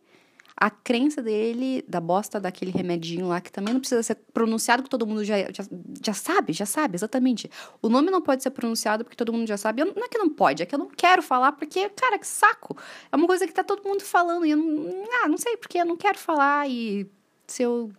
a 0.59 0.69
crença 0.69 1.21
dele 1.21 1.83
da 1.87 2.01
bosta 2.01 2.39
daquele 2.39 2.71
remedinho 2.71 3.27
lá, 3.27 3.39
que 3.39 3.51
também 3.51 3.73
não 3.73 3.79
precisa 3.79 4.03
ser 4.03 4.15
pronunciado, 4.33 4.83
que 4.83 4.89
todo 4.89 5.07
mundo 5.07 5.23
já, 5.23 5.37
já, 5.51 5.63
já 6.03 6.13
sabe, 6.13 6.53
já 6.53 6.65
sabe, 6.65 6.95
exatamente. 6.95 7.49
O 7.81 7.89
nome 7.89 8.11
não 8.11 8.21
pode 8.21 8.43
ser 8.43 8.49
pronunciado 8.49 9.03
porque 9.03 9.15
todo 9.15 9.31
mundo 9.31 9.47
já 9.47 9.57
sabe. 9.57 9.81
Eu, 9.81 9.93
não 9.95 10.03
é 10.03 10.07
que 10.07 10.17
não 10.17 10.29
pode, 10.29 10.61
é 10.61 10.65
que 10.65 10.75
eu 10.75 10.79
não 10.79 10.89
quero 10.89 11.21
falar 11.21 11.53
porque, 11.53 11.87
cara, 11.89 12.19
que 12.19 12.27
saco. 12.27 12.75
É 13.11 13.15
uma 13.15 13.27
coisa 13.27 13.47
que 13.47 13.53
tá 13.53 13.63
todo 13.63 13.87
mundo 13.87 14.01
falando 14.01 14.45
e 14.45 14.51
eu 14.51 14.57
não, 14.57 15.05
ah, 15.23 15.29
não 15.29 15.37
sei 15.37 15.55
porque 15.55 15.77
eu 15.77 15.85
não 15.85 15.95
quero 15.95 16.17
falar 16.17 16.69
e 16.69 17.09
se 17.47 17.63
eu 17.63 17.91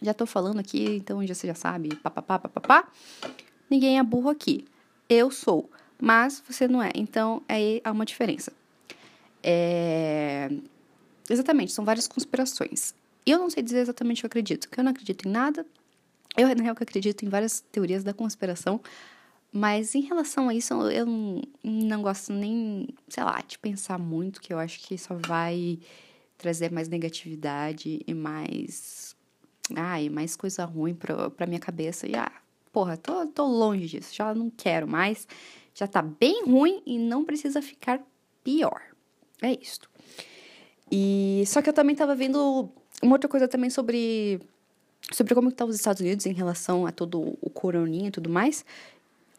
já 0.00 0.14
tô 0.14 0.24
falando 0.24 0.60
aqui, 0.60 0.96
então 0.96 1.24
já, 1.26 1.34
você 1.34 1.46
já 1.46 1.54
sabe, 1.54 1.94
papapá, 1.96 2.38
papapá. 2.38 2.88
Ninguém 3.68 3.98
é 3.98 4.02
burro 4.02 4.30
aqui. 4.30 4.64
Eu 5.08 5.30
sou 5.30 5.68
mas 6.00 6.42
você 6.46 6.68
não 6.68 6.82
é. 6.82 6.90
Então, 6.94 7.42
aí 7.48 7.80
há 7.84 7.90
uma 7.90 8.04
diferença. 8.06 8.52
É... 9.42 10.48
Exatamente, 11.28 11.72
são 11.72 11.84
várias 11.84 12.08
conspirações. 12.08 12.94
Eu 13.26 13.38
não 13.38 13.50
sei 13.50 13.62
dizer 13.62 13.80
exatamente 13.80 14.18
o 14.18 14.20
que 14.22 14.26
eu 14.26 14.28
acredito, 14.28 14.68
porque 14.68 14.80
eu 14.80 14.84
não 14.84 14.92
acredito 14.92 15.28
em 15.28 15.30
nada. 15.30 15.66
Eu, 16.36 16.48
na 16.54 16.62
real, 16.62 16.76
acredito 16.78 17.24
em 17.24 17.28
várias 17.28 17.60
teorias 17.60 18.04
da 18.04 18.14
conspiração, 18.14 18.80
mas 19.52 19.94
em 19.94 20.02
relação 20.02 20.48
a 20.48 20.54
isso, 20.54 20.74
eu 20.90 21.06
não, 21.62 22.02
gosto 22.02 22.32
nem, 22.32 22.88
sei 23.08 23.24
lá, 23.24 23.42
de 23.46 23.58
pensar 23.58 23.98
muito, 23.98 24.40
que 24.40 24.52
eu 24.52 24.58
acho 24.58 24.80
que 24.80 24.96
só 24.96 25.14
vai 25.14 25.78
trazer 26.36 26.70
mais 26.70 26.88
negatividade 26.88 28.00
e 28.06 28.14
mais. 28.14 29.16
Ai, 29.74 30.08
mais 30.08 30.36
coisa 30.36 30.64
ruim 30.64 30.94
pra, 30.94 31.28
pra 31.30 31.46
minha 31.46 31.60
cabeça. 31.60 32.06
E 32.06 32.14
ah, 32.14 32.32
porra, 32.72 32.96
tô, 32.96 33.26
tô 33.26 33.44
longe 33.44 33.86
disso, 33.86 34.14
já 34.14 34.34
não 34.34 34.48
quero 34.48 34.86
mais 34.86 35.26
já 35.78 35.86
tá 35.86 36.02
bem 36.02 36.44
ruim 36.44 36.82
e 36.84 36.98
não 36.98 37.24
precisa 37.24 37.62
ficar 37.62 38.00
pior. 38.42 38.82
É 39.40 39.52
isso. 39.52 39.82
E 40.90 41.44
só 41.46 41.60
que 41.60 41.68
eu 41.68 41.72
também 41.72 41.94
tava 41.94 42.14
vendo 42.14 42.68
uma 43.02 43.14
outra 43.14 43.28
coisa 43.28 43.46
também 43.46 43.70
sobre 43.70 44.40
sobre 45.12 45.34
como 45.34 45.48
estão 45.48 45.66
tá 45.66 45.70
os 45.70 45.76
Estados 45.76 46.00
Unidos 46.00 46.26
em 46.26 46.32
relação 46.32 46.86
a 46.86 46.92
todo 46.92 47.36
o 47.40 47.50
coroninha 47.50 48.08
e 48.08 48.10
tudo 48.10 48.28
mais. 48.28 48.64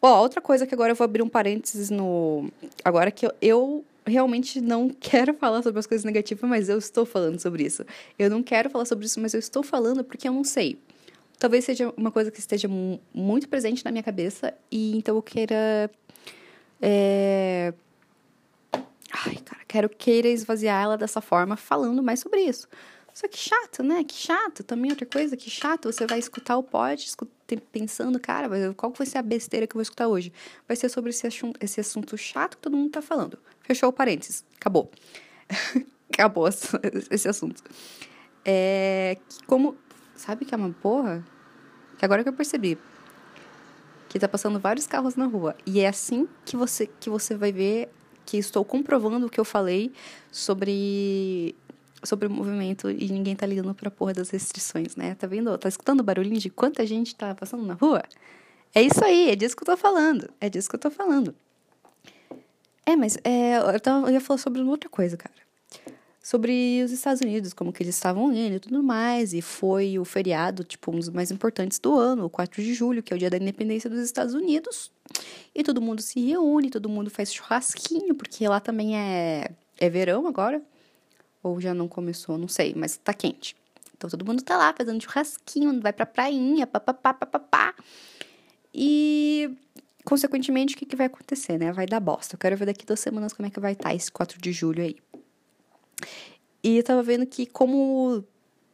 Ó, 0.02 0.22
outra 0.22 0.42
coisa 0.42 0.66
que 0.66 0.74
agora 0.74 0.92
eu 0.92 0.96
vou 0.96 1.06
abrir 1.06 1.22
um 1.22 1.30
parênteses 1.30 1.90
no 1.90 2.50
agora 2.84 3.12
que 3.12 3.26
eu, 3.26 3.34
eu 3.42 3.86
realmente 4.06 4.62
não 4.62 4.90
quero 5.00 5.34
falar 5.34 5.62
sobre 5.62 5.80
as 5.80 5.86
coisas 5.86 6.06
negativas, 6.06 6.50
mas 6.50 6.70
eu 6.70 6.78
estou 6.78 7.06
falando 7.06 7.40
sobre 7.40 7.64
isso. 7.64 7.86
Eu 8.18 8.30
não 8.30 8.42
quero 8.42 8.70
falar 8.70 8.86
sobre 8.86 9.06
isso, 9.06 9.20
mas 9.20 9.34
eu 9.34 9.40
estou 9.40 9.62
falando 9.62 10.04
porque 10.04 10.28
eu 10.28 10.34
não 10.34 10.44
sei. 10.44 10.78
Talvez 11.38 11.66
seja 11.66 11.94
uma 11.96 12.12
coisa 12.12 12.32
que 12.32 12.40
esteja 12.40 12.68
muito 13.14 13.48
presente 13.48 13.84
na 13.86 13.92
minha 13.92 14.04
cabeça 14.04 14.54
e 14.72 14.98
então 14.98 15.16
eu 15.16 15.22
queira 15.22 15.90
é... 16.82 17.74
Ai, 19.12 19.36
cara, 19.38 19.62
quero 19.68 19.90
queira 19.90 20.28
esvaziar 20.28 20.84
ela 20.84 20.98
dessa 20.98 21.22
forma, 21.22 21.58
falando 21.58 22.02
mais 22.04 22.20
sobre 22.20 22.42
isso. 22.42 22.68
Só 23.14 23.28
que 23.28 23.38
chato, 23.38 23.84
né? 23.84 24.04
Que 24.04 24.14
chato. 24.14 24.64
Também 24.64 24.92
outra 24.92 25.06
coisa, 25.06 25.36
que 25.36 25.50
chato. 25.50 25.92
Você 25.92 26.06
vai 26.06 26.20
escutar 26.20 26.58
o 26.58 26.64
pod, 26.64 27.06
pensando, 27.72 28.20
cara, 28.20 28.48
qual 28.76 28.94
vai 28.94 29.06
ser 29.06 29.18
a 29.18 29.22
besteira 29.22 29.68
que 29.68 29.74
eu 29.74 29.80
vou 29.80 29.82
escutar 29.82 30.08
hoje? 30.08 30.32
Vai 30.68 30.78
ser 30.78 30.90
sobre 30.90 31.10
esse 31.10 31.28
assunto, 31.28 31.58
esse 31.62 31.80
assunto 31.82 32.18
chato 32.18 32.56
que 32.56 32.64
todo 32.64 32.78
mundo 32.78 32.92
tá 32.92 33.02
falando. 33.02 33.38
Fechou 33.62 33.90
o 33.90 33.94
parênteses. 33.94 34.46
Acabou. 34.56 34.92
Acabou 36.14 36.48
esse 36.48 37.28
assunto. 37.28 37.62
É. 38.46 39.18
Como. 39.46 39.76
Sabe 40.16 40.46
que 40.46 40.54
é 40.54 40.58
uma 40.58 40.72
porra? 40.72 41.26
Que 41.98 42.06
agora 42.06 42.24
que 42.24 42.30
eu 42.30 42.34
percebi 42.34 42.78
que 44.10 44.20
tá 44.20 44.28
passando 44.28 44.60
vários 44.60 44.88
carros 44.88 45.16
na 45.16 45.26
rua. 45.26 45.56
E 45.66 45.80
é 45.80 45.88
assim 45.88 46.28
que 46.44 46.58
você, 46.58 46.88
que 46.88 47.10
você 47.10 47.36
vai 47.36 47.52
ver 47.52 47.90
que 48.30 48.38
estou 48.38 48.64
comprovando 48.64 49.26
o 49.26 49.30
que 49.30 49.40
eu 49.40 49.46
falei 49.46 49.92
sobre 50.32 51.56
sobre 52.02 52.28
o 52.28 52.32
movimento 52.32 52.90
e 52.90 53.10
ninguém 53.10 53.36
tá 53.36 53.46
ligando 53.46 53.74
pra 53.74 53.92
porra 53.92 54.14
das 54.14 54.30
restrições, 54.30 54.96
né? 54.96 55.16
Tá 55.16 55.28
vendo? 55.28 55.58
Tá 55.58 55.68
escutando 55.68 56.00
o 56.00 56.04
barulhinho 56.04 56.40
de 56.40 56.50
quanta 56.50 56.86
gente 56.86 57.14
tá 57.14 57.36
passando 57.36 57.66
na 57.66 57.74
rua? 57.74 58.04
É 58.74 58.82
isso 58.82 59.04
aí, 59.04 59.32
é 59.32 59.36
disso 59.36 59.56
que 59.56 59.64
eu 59.64 59.66
tô 59.66 59.76
falando. 59.76 60.30
É 60.40 60.50
disso 60.50 60.70
que 60.70 60.76
eu 60.76 60.80
tô 60.80 60.90
falando. 60.90 61.36
É, 62.86 62.96
mas 62.96 63.18
é, 63.24 63.58
eu, 63.58 63.80
tava, 63.80 64.08
eu 64.08 64.14
ia 64.14 64.22
falar 64.22 64.38
sobre 64.38 64.62
outra 64.62 64.90
coisa, 64.90 65.18
cara 65.18 65.40
sobre 66.30 66.84
os 66.86 66.92
Estados 66.92 67.22
Unidos, 67.22 67.54
como 67.54 67.74
que 67.74 67.82
eles 67.82 67.96
estavam 67.96 68.32
indo 68.32 68.58
e 68.58 68.60
tudo 68.60 68.84
mais. 68.84 69.34
E 69.34 69.42
foi 69.42 69.98
o 69.98 70.06
feriado, 70.06 70.64
tipo, 70.64 70.92
um 70.92 71.00
dos 71.00 71.10
mais 71.10 71.32
importantes 71.32 71.80
do 71.80 71.98
ano, 71.98 72.26
o 72.26 72.30
4 72.30 72.62
de 72.62 72.72
julho, 72.76 73.02
que 73.02 73.12
é 73.12 73.16
o 73.16 73.20
dia 73.20 73.32
da 73.32 73.38
independência 73.38 73.90
dos 73.90 74.00
Estados 74.00 74.36
Unidos. 74.36 74.92
E 75.54 75.64
todo 75.64 75.82
mundo 75.82 76.02
se 76.02 76.20
reúne, 76.20 76.70
todo 76.70 76.90
mundo 76.90 77.10
faz 77.10 77.34
churrasquinho, 77.34 78.16
porque 78.16 78.48
lá 78.48 78.60
também 78.60 78.98
é, 78.98 79.52
é 79.78 79.90
verão 79.90 80.28
agora. 80.28 80.62
Ou 81.42 81.60
já 81.60 81.74
não 81.74 81.88
começou, 81.88 82.38
não 82.38 82.48
sei, 82.48 82.74
mas 82.76 82.98
tá 82.98 83.14
quente. 83.14 83.56
Então 83.98 84.10
todo 84.10 84.26
mundo 84.26 84.42
tá 84.42 84.58
lá 84.58 84.74
fazendo 84.74 85.02
churrasquinho, 85.02 85.80
vai 85.82 85.92
pra 85.92 86.06
prainha, 86.06 86.66
papapá, 86.68 87.14
papapá. 87.14 87.74
E 88.74 89.52
consequentemente, 90.06 90.76
o 90.76 90.78
que, 90.78 90.86
que 90.86 90.96
vai 90.96 91.08
acontecer, 91.08 91.58
né? 91.58 91.72
Vai 91.72 91.86
dar 91.86 92.00
bosta. 92.00 92.36
Eu 92.36 92.40
quero 92.40 92.56
ver 92.58 92.66
daqui 92.66 92.86
duas 92.86 93.00
semanas 93.00 93.34
como 93.34 93.48
é 93.48 93.50
que 93.50 93.60
vai 93.60 93.74
estar 93.74 93.90
tá 93.90 93.96
esse 93.96 94.12
4 94.12 94.40
de 94.40 94.52
julho 94.52 94.84
aí. 94.84 94.96
E 96.64 96.78
eu 96.78 96.84
tava 96.84 97.04
vendo 97.04 97.26
que 97.26 97.46
como 97.46 98.24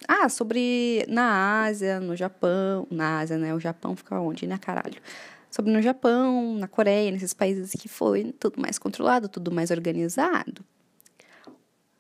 ah, 0.07 0.29
sobre 0.29 1.05
na 1.07 1.63
Ásia, 1.63 1.99
no 1.99 2.15
Japão, 2.15 2.87
na 2.91 3.19
Ásia, 3.19 3.37
né? 3.37 3.53
O 3.53 3.59
Japão 3.59 3.95
fica 3.95 4.19
onde, 4.19 4.45
né, 4.45 4.57
caralho? 4.57 5.01
Sobre 5.55 5.71
no 5.71 5.81
Japão, 5.81 6.55
na 6.55 6.67
Coreia, 6.67 7.09
nesses 7.11 7.33
países 7.33 7.71
que 7.79 7.87
foi 7.87 8.33
tudo 8.33 8.59
mais 8.59 8.77
controlado, 8.77 9.29
tudo 9.29 9.53
mais 9.53 9.71
organizado. 9.71 10.65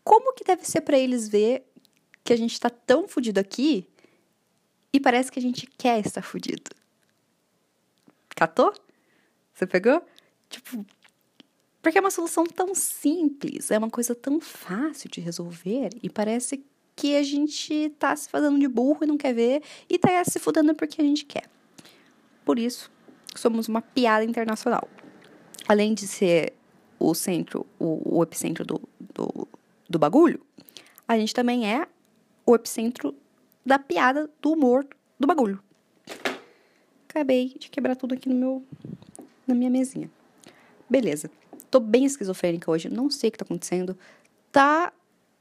Como 0.03 0.33
que 0.33 0.43
deve 0.43 0.65
ser 0.65 0.81
para 0.81 0.99
eles 0.99 1.29
ver 1.29 1.65
que 2.21 2.33
a 2.33 2.35
gente 2.35 2.59
tá 2.59 2.69
tão 2.69 3.07
fudido 3.07 3.39
aqui 3.39 3.87
e 4.91 4.99
parece 4.99 5.31
que 5.31 5.39
a 5.39 5.41
gente 5.41 5.67
quer 5.77 6.05
estar 6.05 6.21
fudido? 6.21 6.69
Catou? 8.35 8.73
Você 9.53 9.65
pegou? 9.65 10.05
Tipo, 10.49 10.85
porque 11.81 11.97
é 11.97 12.01
uma 12.01 12.11
solução 12.11 12.43
tão 12.43 12.75
simples, 12.75 13.71
é 13.71 13.77
uma 13.77 13.89
coisa 13.89 14.13
tão 14.13 14.41
fácil 14.41 15.09
de 15.09 15.21
resolver 15.21 15.91
e 16.03 16.09
parece 16.09 16.61
que 16.93 17.15
a 17.15 17.23
gente 17.23 17.89
tá 17.97 18.13
se 18.17 18.27
fazendo 18.27 18.59
de 18.59 18.67
burro 18.67 19.05
e 19.05 19.07
não 19.07 19.17
quer 19.17 19.33
ver 19.33 19.63
e 19.89 19.97
tá 19.97 20.21
se 20.25 20.39
fudendo 20.39 20.75
porque 20.75 21.01
a 21.01 21.05
gente 21.05 21.23
quer. 21.23 21.49
Por 22.43 22.59
isso, 22.59 22.93
somos 23.39 23.67
uma 23.67 23.81
piada 23.81 24.23
internacional. 24.23 24.87
Além 25.67 25.93
de 25.93 26.07
ser 26.07 26.53
o 26.99 27.13
centro, 27.13 27.65
o, 27.79 28.17
o 28.17 28.23
epicentro 28.23 28.65
do, 28.65 28.81
do, 28.99 29.47
do 29.89 29.99
bagulho, 29.99 30.41
a 31.07 31.17
gente 31.17 31.33
também 31.33 31.71
é 31.71 31.87
o 32.45 32.55
epicentro 32.55 33.15
da 33.65 33.79
piada, 33.79 34.29
do 34.41 34.51
humor, 34.51 34.85
do 35.19 35.27
bagulho. 35.27 35.59
Acabei 37.09 37.55
de 37.57 37.69
quebrar 37.69 37.95
tudo 37.95 38.13
aqui 38.13 38.29
no 38.29 38.35
meu 38.35 38.63
na 39.47 39.55
minha 39.55 39.69
mesinha. 39.69 40.09
Beleza. 40.89 41.29
Tô 41.69 41.79
bem 41.79 42.05
esquizofrênica 42.05 42.69
hoje, 42.69 42.89
não 42.89 43.09
sei 43.09 43.29
o 43.29 43.31
que 43.31 43.37
tá 43.37 43.45
acontecendo. 43.45 43.97
Tá 44.51 44.93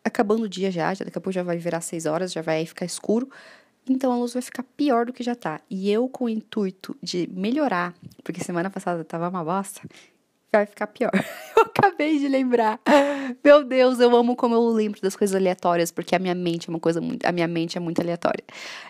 acabando 0.02 0.44
o 0.44 0.48
dia 0.48 0.70
já, 0.70 0.92
já 0.92 1.04
daqui 1.04 1.18
a 1.18 1.20
pouco 1.20 1.32
já 1.32 1.42
vai 1.42 1.56
virar 1.56 1.80
seis 1.80 2.06
horas, 2.06 2.32
já 2.32 2.42
vai 2.42 2.64
ficar 2.66 2.84
escuro. 2.84 3.28
Então 3.88 4.12
a 4.12 4.16
luz 4.16 4.32
vai 4.32 4.42
ficar 4.42 4.62
pior 4.62 5.06
do 5.06 5.12
que 5.12 5.22
já 5.22 5.34
tá. 5.34 5.60
E 5.68 5.90
eu, 5.90 6.08
com 6.08 6.24
o 6.24 6.28
intuito 6.28 6.96
de 7.02 7.28
melhorar, 7.32 7.94
porque 8.22 8.42
semana 8.42 8.70
passada 8.70 9.04
tava 9.04 9.28
uma 9.28 9.44
bosta, 9.44 9.82
vai 10.50 10.66
ficar 10.66 10.86
pior. 10.86 11.10
Eu 11.56 11.62
acabei 11.62 12.18
de 12.18 12.28
lembrar. 12.28 12.80
Meu 13.42 13.64
Deus, 13.64 13.98
eu 13.98 14.14
amo 14.14 14.36
como 14.36 14.54
eu 14.54 14.68
lembro 14.68 15.00
das 15.00 15.16
coisas 15.16 15.34
aleatórias, 15.34 15.90
porque 15.90 16.14
a 16.14 16.18
minha 16.18 16.34
mente 16.34 16.68
é 16.68 16.70
uma 16.70 16.78
coisa 16.78 17.00
muito. 17.00 17.24
A 17.26 17.32
minha 17.32 17.48
mente 17.48 17.76
é 17.76 17.80
muito 17.80 18.00
aleatória. 18.00 18.44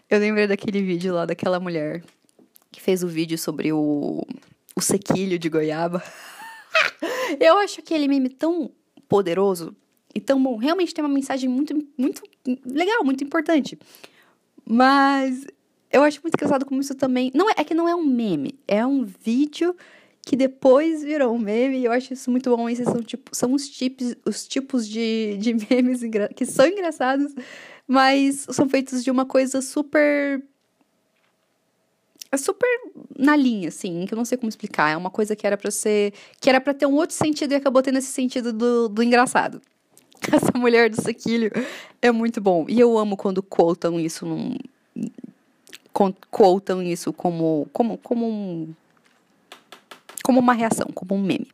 Eu 0.08 0.18
lembrei 0.18 0.46
daquele 0.46 0.82
vídeo 0.82 1.14
lá 1.14 1.24
daquela 1.24 1.58
mulher 1.58 2.02
que 2.70 2.80
fez 2.80 3.02
o 3.02 3.08
vídeo 3.08 3.38
sobre 3.38 3.72
o, 3.72 4.22
o 4.76 4.80
sequilho 4.80 5.38
de 5.38 5.48
goiaba. 5.48 6.02
eu 7.40 7.58
acho 7.58 7.80
aquele 7.80 8.06
meme 8.06 8.28
tão 8.28 8.70
poderoso 9.08 9.74
e 10.14 10.20
tão 10.20 10.42
bom. 10.42 10.56
Realmente 10.56 10.92
tem 10.94 11.04
uma 11.04 11.12
mensagem 11.12 11.48
muito, 11.48 11.74
muito 11.96 12.22
legal, 12.66 13.02
muito 13.04 13.24
importante. 13.24 13.78
Mas 14.64 15.44
eu 15.92 16.02
acho 16.02 16.20
muito 16.22 16.34
engraçado 16.34 16.64
como 16.64 16.80
isso 16.80 16.94
também. 16.94 17.30
Não 17.34 17.48
é, 17.50 17.54
é 17.58 17.64
que 17.64 17.74
não 17.74 17.88
é 17.88 17.94
um 17.94 18.04
meme, 18.04 18.58
é 18.66 18.84
um 18.84 19.04
vídeo 19.04 19.76
que 20.26 20.36
depois 20.36 21.02
virou 21.02 21.34
um 21.34 21.38
meme, 21.38 21.78
e 21.78 21.84
eu 21.84 21.92
acho 21.92 22.12
isso 22.14 22.30
muito 22.30 22.54
bom. 22.56 22.68
Esses 22.68 22.84
são, 22.84 23.02
tipo, 23.02 23.36
são 23.36 23.52
os 23.52 23.68
tipos, 23.68 24.16
os 24.24 24.48
tipos 24.48 24.88
de, 24.88 25.36
de 25.38 25.54
memes 25.70 26.00
que 26.34 26.46
são 26.46 26.66
engraçados, 26.66 27.32
mas 27.86 28.46
são 28.50 28.68
feitos 28.68 29.04
de 29.04 29.10
uma 29.10 29.26
coisa 29.26 29.60
super. 29.60 30.42
É 32.32 32.36
super 32.36 32.68
na 33.16 33.36
linha, 33.36 33.68
assim, 33.68 34.06
que 34.06 34.14
eu 34.14 34.16
não 34.16 34.24
sei 34.24 34.36
como 34.36 34.48
explicar. 34.48 34.90
É 34.90 34.96
uma 34.96 35.10
coisa 35.10 35.36
que 35.36 35.46
era 35.46 35.56
para 35.56 35.70
ser. 35.70 36.12
que 36.40 36.48
era 36.48 36.60
para 36.60 36.74
ter 36.74 36.86
um 36.86 36.94
outro 36.94 37.14
sentido 37.14 37.52
e 37.52 37.54
acabou 37.54 37.82
tendo 37.82 37.98
esse 37.98 38.10
sentido 38.10 38.52
do, 38.52 38.88
do 38.88 39.02
engraçado. 39.02 39.60
Essa 40.32 40.56
mulher 40.56 40.90
do 40.90 41.00
sequilho 41.00 41.50
é 42.00 42.10
muito 42.10 42.40
bom. 42.40 42.66
E 42.68 42.80
eu 42.80 42.96
amo 42.98 43.16
quando 43.16 43.42
quotam 43.42 43.98
isso 43.98 44.26
num. 44.26 44.56
Quotam 46.30 46.82
isso 46.82 47.12
como, 47.12 47.68
como, 47.72 47.96
como 47.98 48.26
um 48.26 48.74
como 50.24 50.40
uma 50.40 50.54
reação, 50.54 50.86
como 50.92 51.14
um 51.14 51.22
meme. 51.22 51.46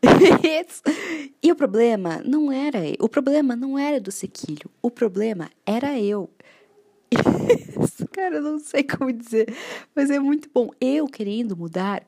e 1.42 1.50
o 1.50 1.56
problema 1.56 2.22
não 2.24 2.52
era 2.52 2.78
o 3.00 3.08
problema 3.08 3.56
não 3.56 3.76
era 3.76 4.00
do 4.00 4.12
sequilho, 4.12 4.70
o 4.80 4.90
problema 4.90 5.50
era 5.66 5.98
eu. 5.98 6.30
Cara, 8.12 8.36
eu 8.36 8.42
não 8.42 8.58
sei 8.58 8.82
como 8.84 9.12
dizer, 9.12 9.52
mas 9.94 10.10
é 10.10 10.18
muito 10.18 10.48
bom. 10.52 10.70
Eu 10.80 11.06
querendo 11.06 11.56
mudar, 11.56 12.04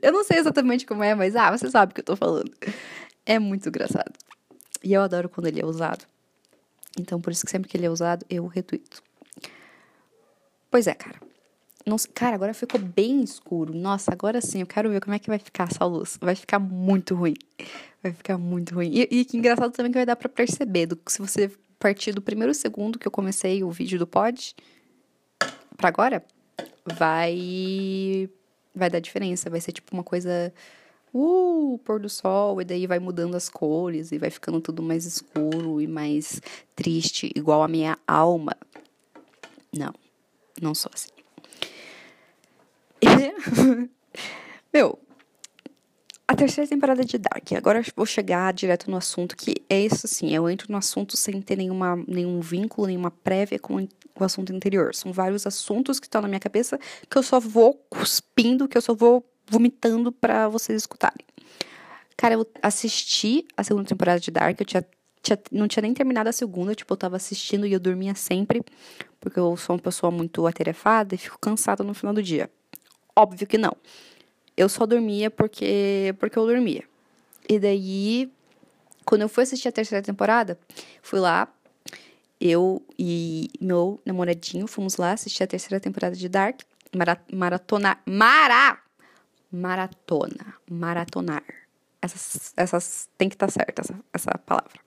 eu 0.00 0.12
não 0.12 0.24
sei 0.24 0.38
exatamente 0.38 0.86
como 0.86 1.02
é, 1.02 1.14
mas 1.14 1.34
ah, 1.34 1.50
você 1.50 1.68
sabe 1.70 1.90
o 1.90 1.94
que 1.94 2.00
eu 2.00 2.04
tô 2.04 2.16
falando. 2.16 2.50
É 3.26 3.38
muito 3.38 3.68
engraçado. 3.68 4.12
E 4.84 4.92
eu 4.92 5.02
adoro 5.02 5.28
quando 5.28 5.46
ele 5.46 5.60
é 5.60 5.64
usado. 5.64 6.04
Então, 6.98 7.20
por 7.20 7.32
isso 7.32 7.44
que 7.44 7.50
sempre 7.50 7.68
que 7.68 7.76
ele 7.76 7.86
é 7.86 7.90
usado, 7.90 8.24
eu 8.28 8.46
retuito. 8.46 9.02
Pois 10.70 10.86
é, 10.86 10.94
cara. 10.94 11.18
Não, 11.86 11.96
cara, 12.14 12.34
agora 12.34 12.54
ficou 12.54 12.80
bem 12.80 13.22
escuro. 13.22 13.74
Nossa, 13.74 14.12
agora 14.12 14.40
sim, 14.40 14.60
eu 14.60 14.66
quero 14.66 14.90
ver 14.90 15.00
como 15.00 15.14
é 15.14 15.18
que 15.18 15.28
vai 15.28 15.38
ficar 15.38 15.68
essa 15.70 15.84
luz. 15.84 16.18
Vai 16.20 16.34
ficar 16.34 16.58
muito 16.58 17.14
ruim. 17.14 17.34
Vai 18.02 18.12
ficar 18.12 18.38
muito 18.38 18.74
ruim. 18.74 18.90
E, 18.92 19.20
e 19.20 19.24
que 19.24 19.36
engraçado 19.36 19.72
também 19.72 19.90
que 19.90 19.98
vai 19.98 20.06
dar 20.06 20.16
para 20.16 20.28
perceber. 20.28 20.86
Do, 20.86 20.98
se 21.06 21.20
você 21.20 21.50
partir 21.78 22.12
do 22.12 22.22
primeiro 22.22 22.54
segundo 22.54 22.98
que 22.98 23.06
eu 23.06 23.12
comecei 23.12 23.62
o 23.62 23.70
vídeo 23.70 23.98
do 23.98 24.06
pod 24.06 24.54
para 25.76 25.88
agora, 25.88 26.24
vai 26.96 28.30
vai 28.74 28.88
dar 28.88 29.00
diferença. 29.00 29.50
Vai 29.50 29.60
ser 29.60 29.72
tipo 29.72 29.94
uma 29.94 30.04
coisa. 30.04 30.52
Uh, 31.16 31.78
pôr 31.84 32.00
do 32.00 32.08
sol, 32.08 32.60
e 32.60 32.64
daí 32.64 32.88
vai 32.88 32.98
mudando 32.98 33.36
as 33.36 33.48
cores 33.48 34.10
e 34.10 34.18
vai 34.18 34.30
ficando 34.30 34.60
tudo 34.60 34.82
mais 34.82 35.04
escuro 35.04 35.80
e 35.80 35.86
mais 35.86 36.42
triste, 36.74 37.30
igual 37.36 37.62
a 37.62 37.68
minha 37.68 37.96
alma. 38.04 38.56
Não, 39.72 39.94
não 40.60 40.74
sou 40.74 40.90
assim. 40.92 41.10
Meu, 44.74 44.98
a 46.26 46.34
terceira 46.34 46.68
temporada 46.68 47.04
de 47.04 47.16
Dark. 47.16 47.52
Agora 47.52 47.78
eu 47.78 47.84
vou 47.94 48.06
chegar 48.06 48.52
direto 48.52 48.90
no 48.90 48.96
assunto, 48.96 49.36
que 49.36 49.54
é 49.68 49.80
isso 49.80 50.06
assim, 50.06 50.34
eu 50.34 50.50
entro 50.50 50.72
no 50.72 50.78
assunto 50.78 51.16
sem 51.16 51.40
ter 51.40 51.56
nenhuma, 51.56 51.96
nenhum 52.08 52.40
vínculo, 52.40 52.88
nenhuma 52.88 53.10
prévia 53.10 53.58
com 53.58 53.76
o 53.76 54.24
assunto 54.24 54.52
anterior. 54.52 54.94
São 54.94 55.12
vários 55.12 55.46
assuntos 55.46 56.00
que 56.00 56.06
estão 56.06 56.22
na 56.22 56.28
minha 56.28 56.40
cabeça 56.40 56.76
que 57.08 57.16
eu 57.16 57.22
só 57.22 57.38
vou 57.38 57.74
cuspindo, 57.88 58.66
que 58.66 58.76
eu 58.76 58.82
só 58.82 58.94
vou 58.94 59.24
vomitando 59.46 60.10
para 60.12 60.48
vocês 60.48 60.82
escutarem. 60.82 61.24
Cara, 62.16 62.34
eu 62.34 62.46
assisti 62.62 63.46
a 63.56 63.64
segunda 63.64 63.88
temporada 63.88 64.20
de 64.20 64.30
Dark, 64.30 64.58
eu 64.60 64.66
tinha, 64.66 64.86
tinha, 65.22 65.38
não 65.50 65.66
tinha 65.66 65.82
nem 65.82 65.92
terminado 65.92 66.28
a 66.28 66.32
segunda, 66.32 66.74
tipo, 66.74 66.92
eu 66.92 66.96
tava 66.96 67.16
assistindo 67.16 67.66
e 67.66 67.72
eu 67.72 67.80
dormia 67.80 68.14
sempre, 68.14 68.62
porque 69.20 69.38
eu 69.38 69.56
sou 69.56 69.76
uma 69.76 69.82
pessoa 69.82 70.10
muito 70.10 70.46
atarefada 70.46 71.14
e 71.14 71.18
fico 71.18 71.38
cansada 71.38 71.82
no 71.82 71.94
final 71.94 72.14
do 72.14 72.22
dia. 72.22 72.48
Óbvio 73.16 73.46
que 73.46 73.58
não. 73.58 73.76
Eu 74.56 74.68
só 74.68 74.86
dormia 74.86 75.30
porque, 75.30 76.14
porque 76.18 76.38
eu 76.38 76.46
dormia. 76.46 76.84
E 77.48 77.58
daí, 77.58 78.32
quando 79.04 79.22
eu 79.22 79.28
fui 79.28 79.42
assistir 79.42 79.68
a 79.68 79.72
terceira 79.72 80.02
temporada, 80.02 80.58
fui 81.02 81.18
lá, 81.18 81.52
eu 82.40 82.82
e 82.98 83.50
meu 83.60 84.00
namoradinho 84.04 84.66
fomos 84.66 84.96
lá 84.96 85.12
assistir 85.12 85.42
a 85.42 85.46
terceira 85.46 85.80
temporada 85.80 86.14
de 86.14 86.28
Dark, 86.28 86.60
mara, 86.94 87.20
maratona, 87.32 87.98
mara, 88.06 88.78
maratona, 89.54 90.54
maratonar. 90.68 91.44
Essas, 92.02 92.52
essas 92.56 93.08
tem 93.16 93.28
que 93.28 93.34
estar 93.34 93.46
tá 93.46 93.52
certa 93.52 93.82
essa, 93.82 93.98
essa 94.12 94.38
palavra. 94.38 94.78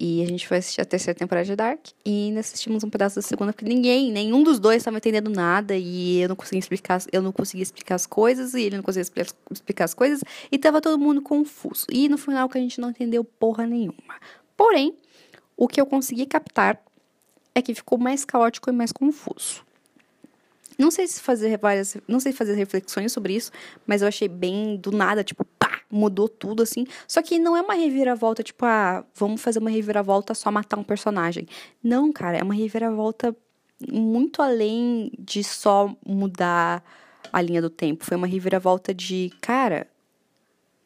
E 0.00 0.22
a 0.22 0.26
gente 0.26 0.46
foi 0.46 0.58
assistir 0.58 0.80
a 0.80 0.84
terceira 0.84 1.18
temporada 1.18 1.44
de 1.44 1.56
Dark 1.56 1.88
e 2.04 2.28
ainda 2.28 2.38
assistimos 2.38 2.84
um 2.84 2.88
pedaço 2.88 3.16
da 3.16 3.22
segunda, 3.22 3.52
porque 3.52 3.68
ninguém, 3.68 4.12
nenhum 4.12 4.44
dos 4.44 4.60
dois 4.60 4.76
estava 4.76 4.96
entendendo 4.96 5.28
nada 5.28 5.76
e 5.76 6.20
eu 6.20 6.28
não 6.28 6.36
conseguia 6.36 6.60
explicar, 6.60 7.02
eu 7.12 7.20
não 7.20 7.32
conseguia 7.32 7.64
explicar 7.64 7.96
as 7.96 8.06
coisas 8.06 8.54
e 8.54 8.62
ele 8.62 8.76
não 8.76 8.82
conseguia 8.84 9.26
explicar 9.50 9.84
as 9.84 9.94
coisas 9.94 10.22
e 10.52 10.56
tava 10.56 10.80
todo 10.80 10.96
mundo 10.96 11.20
confuso. 11.20 11.84
E 11.90 12.08
no 12.08 12.16
final 12.16 12.48
que 12.48 12.56
a 12.56 12.60
gente 12.60 12.80
não 12.80 12.90
entendeu 12.90 13.24
porra 13.24 13.66
nenhuma. 13.66 14.20
Porém, 14.56 14.94
o 15.56 15.66
que 15.66 15.80
eu 15.80 15.86
consegui 15.86 16.26
captar 16.26 16.80
é 17.52 17.60
que 17.60 17.74
ficou 17.74 17.98
mais 17.98 18.24
caótico 18.24 18.70
e 18.70 18.72
mais 18.72 18.92
confuso. 18.92 19.66
Não 20.78 20.90
sei 20.92 21.08
se 21.08 21.20
fazer 21.20 21.58
várias, 21.58 21.96
não 22.06 22.20
sei 22.20 22.32
fazer 22.32 22.54
reflexões 22.54 23.10
sobre 23.10 23.34
isso, 23.34 23.50
mas 23.84 24.00
eu 24.00 24.08
achei 24.08 24.28
bem 24.28 24.76
do 24.76 24.92
nada, 24.92 25.24
tipo, 25.24 25.44
pá, 25.58 25.80
mudou 25.90 26.28
tudo 26.28 26.62
assim. 26.62 26.86
Só 27.06 27.20
que 27.20 27.38
não 27.38 27.56
é 27.56 27.60
uma 27.60 27.74
reviravolta, 27.74 28.44
tipo, 28.44 28.64
ah, 28.64 29.04
vamos 29.14 29.40
fazer 29.40 29.58
uma 29.58 29.70
reviravolta 29.70 30.34
só 30.34 30.50
matar 30.52 30.78
um 30.78 30.84
personagem. 30.84 31.48
Não, 31.82 32.12
cara, 32.12 32.38
é 32.38 32.42
uma 32.42 32.54
reviravolta 32.54 33.36
muito 33.90 34.40
além 34.40 35.10
de 35.18 35.42
só 35.42 35.94
mudar 36.06 36.84
a 37.32 37.42
linha 37.42 37.60
do 37.60 37.70
tempo. 37.70 38.04
Foi 38.04 38.16
uma 38.16 38.26
reviravolta 38.26 38.94
de, 38.94 39.32
cara, 39.40 39.88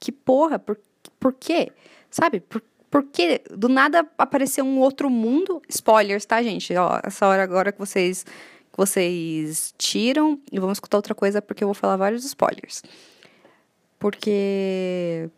que 0.00 0.11
porra, 0.11 0.59
por, 0.59 0.78
por 1.20 1.33
quê? 1.35 1.70
Sabe? 2.11 2.40
Por, 2.40 2.62
por 2.90 3.05
que 3.05 3.42
do 3.50 3.68
nada 3.68 4.07
apareceu 4.18 4.64
um 4.64 4.78
outro 4.78 5.09
mundo? 5.09 5.62
Spoilers, 5.68 6.24
tá, 6.24 6.42
gente? 6.42 6.74
Ó, 6.76 7.00
essa 7.02 7.26
hora 7.26 7.42
agora 7.42 7.72
que 7.72 7.78
vocês 7.78 8.26
que 8.73 8.79
vocês 8.79 9.75
tiram 9.77 10.41
e 10.51 10.59
vamos 10.59 10.77
escutar 10.77 10.97
outra 10.97 11.15
coisa 11.15 11.43
porque 11.43 11.63
eu 11.63 11.69
vou 11.69 11.75
falar 11.75 11.97
vários 11.97 12.25
spoilers. 12.25 12.83
Porque 13.99 15.29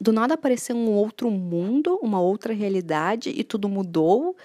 do 0.00 0.12
nada 0.12 0.34
apareceu 0.34 0.76
um 0.76 0.90
outro 0.90 1.30
mundo, 1.30 1.98
uma 2.02 2.20
outra 2.20 2.54
realidade 2.54 3.30
e 3.30 3.42
tudo 3.42 3.68
mudou 3.68 4.36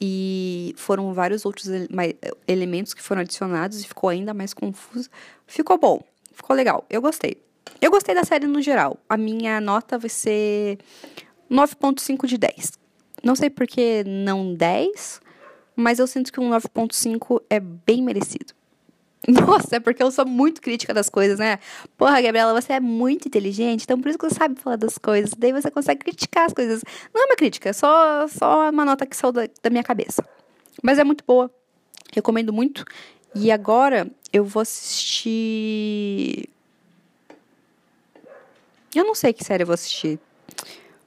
e 0.00 0.74
foram 0.76 1.14
vários 1.14 1.46
outros 1.46 1.66
elementos 2.46 2.92
que 2.92 3.02
foram 3.02 3.22
adicionados 3.22 3.80
e 3.80 3.88
ficou 3.88 4.10
ainda 4.10 4.34
mais 4.34 4.52
confuso. 4.52 5.08
Ficou 5.46 5.78
bom, 5.78 6.02
ficou 6.32 6.54
legal. 6.54 6.84
Eu 6.90 7.00
gostei. 7.00 7.40
Eu 7.80 7.90
gostei 7.90 8.14
da 8.14 8.24
série 8.24 8.46
no 8.46 8.60
geral. 8.60 8.98
A 9.08 9.16
minha 9.16 9.60
nota 9.60 9.98
vai 9.98 10.10
ser 10.10 10.78
9.5 11.50 12.26
de 12.26 12.38
10. 12.38 12.72
Não 13.22 13.34
sei 13.34 13.48
por 13.48 13.66
que 13.66 14.04
não 14.04 14.54
10, 14.54 15.20
mas 15.76 15.98
eu 15.98 16.06
sinto 16.06 16.32
que 16.32 16.40
um 16.40 16.50
9.5 16.50 17.42
é 17.50 17.60
bem 17.60 18.02
merecido. 18.02 18.54
Nossa, 19.28 19.76
é 19.76 19.80
porque 19.80 20.02
eu 20.02 20.10
sou 20.10 20.26
muito 20.26 20.60
crítica 20.60 20.94
das 20.94 21.08
coisas, 21.08 21.38
né? 21.38 21.58
Porra, 21.96 22.20
Gabriela, 22.20 22.58
você 22.58 22.74
é 22.74 22.80
muito 22.80 23.26
inteligente, 23.26 23.82
então 23.84 24.00
por 24.00 24.08
isso 24.08 24.18
que 24.18 24.28
você 24.28 24.34
sabe 24.36 24.60
falar 24.60 24.76
das 24.76 24.98
coisas. 24.98 25.32
Daí 25.36 25.52
você 25.52 25.70
consegue 25.70 26.00
criticar 26.00 26.46
as 26.46 26.52
coisas. 26.52 26.82
Não 27.12 27.22
é 27.22 27.26
uma 27.26 27.36
crítica, 27.36 27.68
é 27.68 27.72
só, 27.72 28.26
só 28.28 28.70
uma 28.70 28.84
nota 28.84 29.04
que 29.04 29.16
saiu 29.16 29.32
da, 29.32 29.48
da 29.62 29.70
minha 29.70 29.82
cabeça. 29.82 30.24
Mas 30.82 30.98
é 30.98 31.04
muito 31.04 31.24
boa. 31.26 31.50
Recomendo 32.12 32.52
muito. 32.52 32.84
E 33.34 33.50
agora 33.50 34.08
eu 34.32 34.44
vou 34.44 34.62
assistir. 34.62 36.48
Eu 38.94 39.04
não 39.04 39.14
sei 39.14 39.32
que 39.32 39.44
série 39.44 39.62
eu 39.62 39.66
vou 39.66 39.74
assistir. 39.74 40.18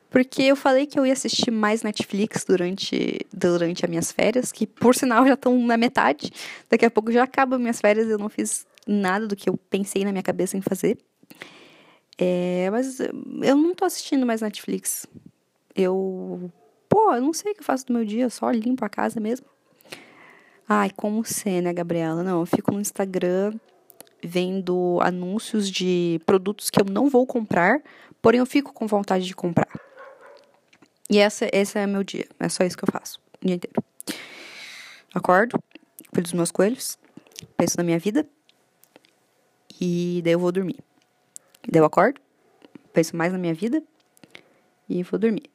Porque 0.10 0.42
eu 0.42 0.56
falei 0.56 0.88
que 0.88 1.00
eu 1.00 1.06
ia 1.06 1.14
assistir 1.14 1.52
mais 1.52 1.84
Netflix 1.84 2.44
durante, 2.44 3.20
durante 3.32 3.86
as 3.86 3.90
minhas 3.90 4.12
férias, 4.12 4.52
que 4.52 4.66
por 4.66 4.96
sinal 4.96 5.26
já 5.28 5.36
estão 5.36 5.58
na 5.60 5.78
metade. 5.78 6.32
Daqui 6.70 6.86
a 6.86 6.92
pouco 6.92 7.12
já 7.12 7.24
acabam 7.24 7.60
minhas 7.60 7.80
férias, 7.80 8.10
eu 8.10 8.18
não 8.18 8.30
fiz 8.30 8.66
nada 8.88 9.28
do 9.28 9.36
que 9.36 9.50
eu 9.50 9.58
pensei 9.70 10.04
na 10.04 10.12
minha 10.12 10.24
cabeça 10.24 10.58
em 10.58 10.62
fazer. 10.62 10.98
É, 12.18 12.70
mas 12.72 13.00
eu 13.00 13.56
não 13.56 13.74
tô 13.74 13.86
assistindo 13.86 14.26
mais 14.26 14.42
Netflix. 14.42 15.08
Eu. 15.76 16.52
Pô, 16.90 17.14
eu 17.14 17.22
não 17.22 17.34
sei 17.34 17.52
o 17.52 17.56
que 17.56 17.62
eu 17.62 17.66
faço 17.66 17.86
do 17.86 17.94
meu 17.94 18.04
dia, 18.04 18.24
eu 18.24 18.30
só 18.30 18.50
limpo 18.50 18.84
a 18.84 18.90
casa 18.90 19.20
mesmo. 19.20 19.46
Ai, 20.68 20.90
como 20.96 21.24
ser, 21.24 21.62
né, 21.62 21.72
Gabriela? 21.72 22.24
Não, 22.24 22.42
eu 22.42 22.46
fico 22.46 22.72
no 22.72 22.82
Instagram 22.82 23.54
vendo 24.22 25.00
anúncios 25.02 25.70
de 25.70 26.20
produtos 26.26 26.70
que 26.70 26.82
eu 26.82 26.86
não 26.86 27.08
vou 27.08 27.26
comprar, 27.26 27.82
porém 28.22 28.40
eu 28.40 28.46
fico 28.46 28.74
com 28.74 28.86
vontade 28.86 29.26
de 29.26 29.36
comprar. 29.36 29.70
E 31.10 31.18
essa, 31.18 31.50
esse 31.52 31.78
é 31.78 31.88
meu 31.88 32.04
dia. 32.04 32.28
É 32.40 32.48
só 32.50 32.64
isso 32.64 32.78
que 32.78 32.84
eu 32.84 32.92
faço 32.92 33.20
o 33.42 33.48
dia 33.48 33.56
inteiro. 33.56 33.84
Acordo, 35.14 35.62
cuido 36.12 36.24
dos 36.24 36.34
meus 36.34 36.52
coelhos, 36.52 36.98
penso 37.58 37.78
na 37.78 37.84
minha 37.84 37.98
vida 37.98 38.28
e 39.82 40.22
daí 40.24 40.34
eu 40.34 40.40
vou 40.40 40.52
dormir. 40.52 40.78
Daí 41.68 41.82
eu 41.82 41.86
acordo, 41.86 42.22
penso 42.94 43.16
mais 43.16 43.32
na 43.32 43.40
minha 43.40 43.54
vida 43.54 43.82
e 44.88 45.02
vou 45.04 45.20
dormir. 45.20 45.50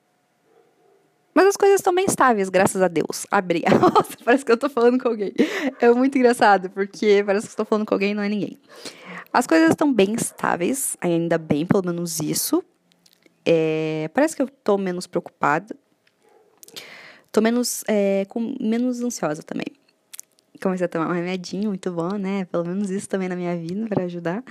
Mas 1.35 1.47
as 1.47 1.57
coisas 1.57 1.81
estão 1.81 1.95
bem 1.95 2.05
estáveis, 2.05 2.49
graças 2.49 2.81
a 2.81 2.87
Deus. 2.87 3.27
Abri. 3.31 3.65
Nossa, 3.81 4.17
parece 4.25 4.45
que 4.45 4.53
eu 4.53 4.57
tô 4.57 4.69
falando 4.69 5.03
com 5.03 5.09
alguém. 5.09 5.33
É 5.81 5.91
muito 5.91 6.17
engraçado, 6.17 6.71
porque 6.71 7.23
parece 7.27 7.47
que 7.47 7.53
estou 7.53 7.67
falando 7.67 7.85
com 7.85 7.95
alguém 7.95 8.13
e 8.13 8.15
não 8.15 8.23
é 8.23 8.29
ninguém. 8.29 8.59
As 9.33 9.47
coisas 9.47 9.71
estão 9.71 9.93
bem 9.93 10.15
estáveis, 10.15 10.97
ainda 11.01 11.37
bem, 11.37 11.67
pelo 11.67 11.85
menos 11.87 12.21
isso. 12.21 12.65
É, 13.45 14.09
parece 14.15 14.35
que 14.35 14.43
eu 14.43 14.49
tô 14.49 14.79
menos 14.79 15.07
preocupada. 15.07 15.77
Tô 17.31 17.41
menos, 17.41 17.83
é, 17.89 18.25
com, 18.29 18.55
menos 18.61 19.03
ansiosa 19.03 19.43
também. 19.43 19.67
Comecei 20.63 20.87
a 20.87 20.89
tomar 20.89 21.09
um 21.09 21.13
remedinho, 21.13 21.69
muito 21.69 21.91
bom, 21.91 22.17
né? 22.17 22.45
Pelo 22.47 22.65
menos 22.65 22.91
isso 22.91 23.09
também 23.09 23.29
na 23.29 23.37
minha 23.37 23.57
vida, 23.57 23.87
para 23.89 24.05
ajudar. 24.05 24.43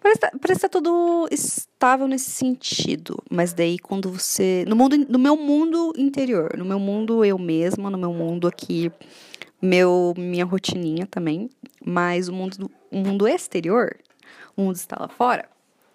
Parece, 0.00 0.20
tá, 0.20 0.32
parece 0.40 0.60
que 0.60 0.66
tá 0.66 0.68
tudo 0.68 1.28
estável 1.30 2.08
nesse 2.08 2.30
sentido. 2.30 3.22
Mas 3.30 3.52
daí 3.52 3.78
quando 3.78 4.10
você. 4.10 4.64
No, 4.66 4.74
mundo, 4.74 4.96
no 4.96 5.18
meu 5.18 5.36
mundo 5.36 5.92
interior, 5.96 6.56
no 6.56 6.64
meu 6.64 6.80
mundo 6.80 7.24
eu 7.24 7.38
mesma, 7.38 7.90
no 7.90 7.98
meu 7.98 8.12
mundo 8.14 8.48
aqui, 8.48 8.90
meu, 9.60 10.14
minha 10.16 10.44
rotininha 10.44 11.06
também. 11.06 11.50
Mas 11.84 12.28
o 12.28 12.32
mundo, 12.32 12.70
o 12.90 12.96
mundo 12.96 13.28
exterior, 13.28 13.94
o 14.56 14.62
mundo 14.62 14.76
está 14.76 14.96
lá 14.98 15.08
fora, 15.08 15.48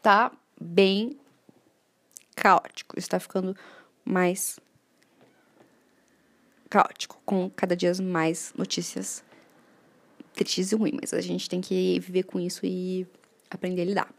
tá 0.03 0.31
bem 0.61 1.17
caótico. 2.35 2.97
Está 2.99 3.19
ficando 3.19 3.55
mais 4.03 4.59
caótico, 6.69 7.19
com 7.25 7.49
cada 7.49 7.75
dia 7.75 7.91
mais 8.01 8.53
notícias 8.57 9.23
tristes 10.33 10.71
e 10.71 10.75
ruins. 10.75 10.97
Mas 11.01 11.13
a 11.13 11.21
gente 11.21 11.49
tem 11.49 11.61
que 11.61 11.99
viver 11.99 12.23
com 12.23 12.39
isso 12.39 12.65
e 12.65 13.07
aprender 13.49 13.83
a 13.83 13.85
lidar. 13.85 14.09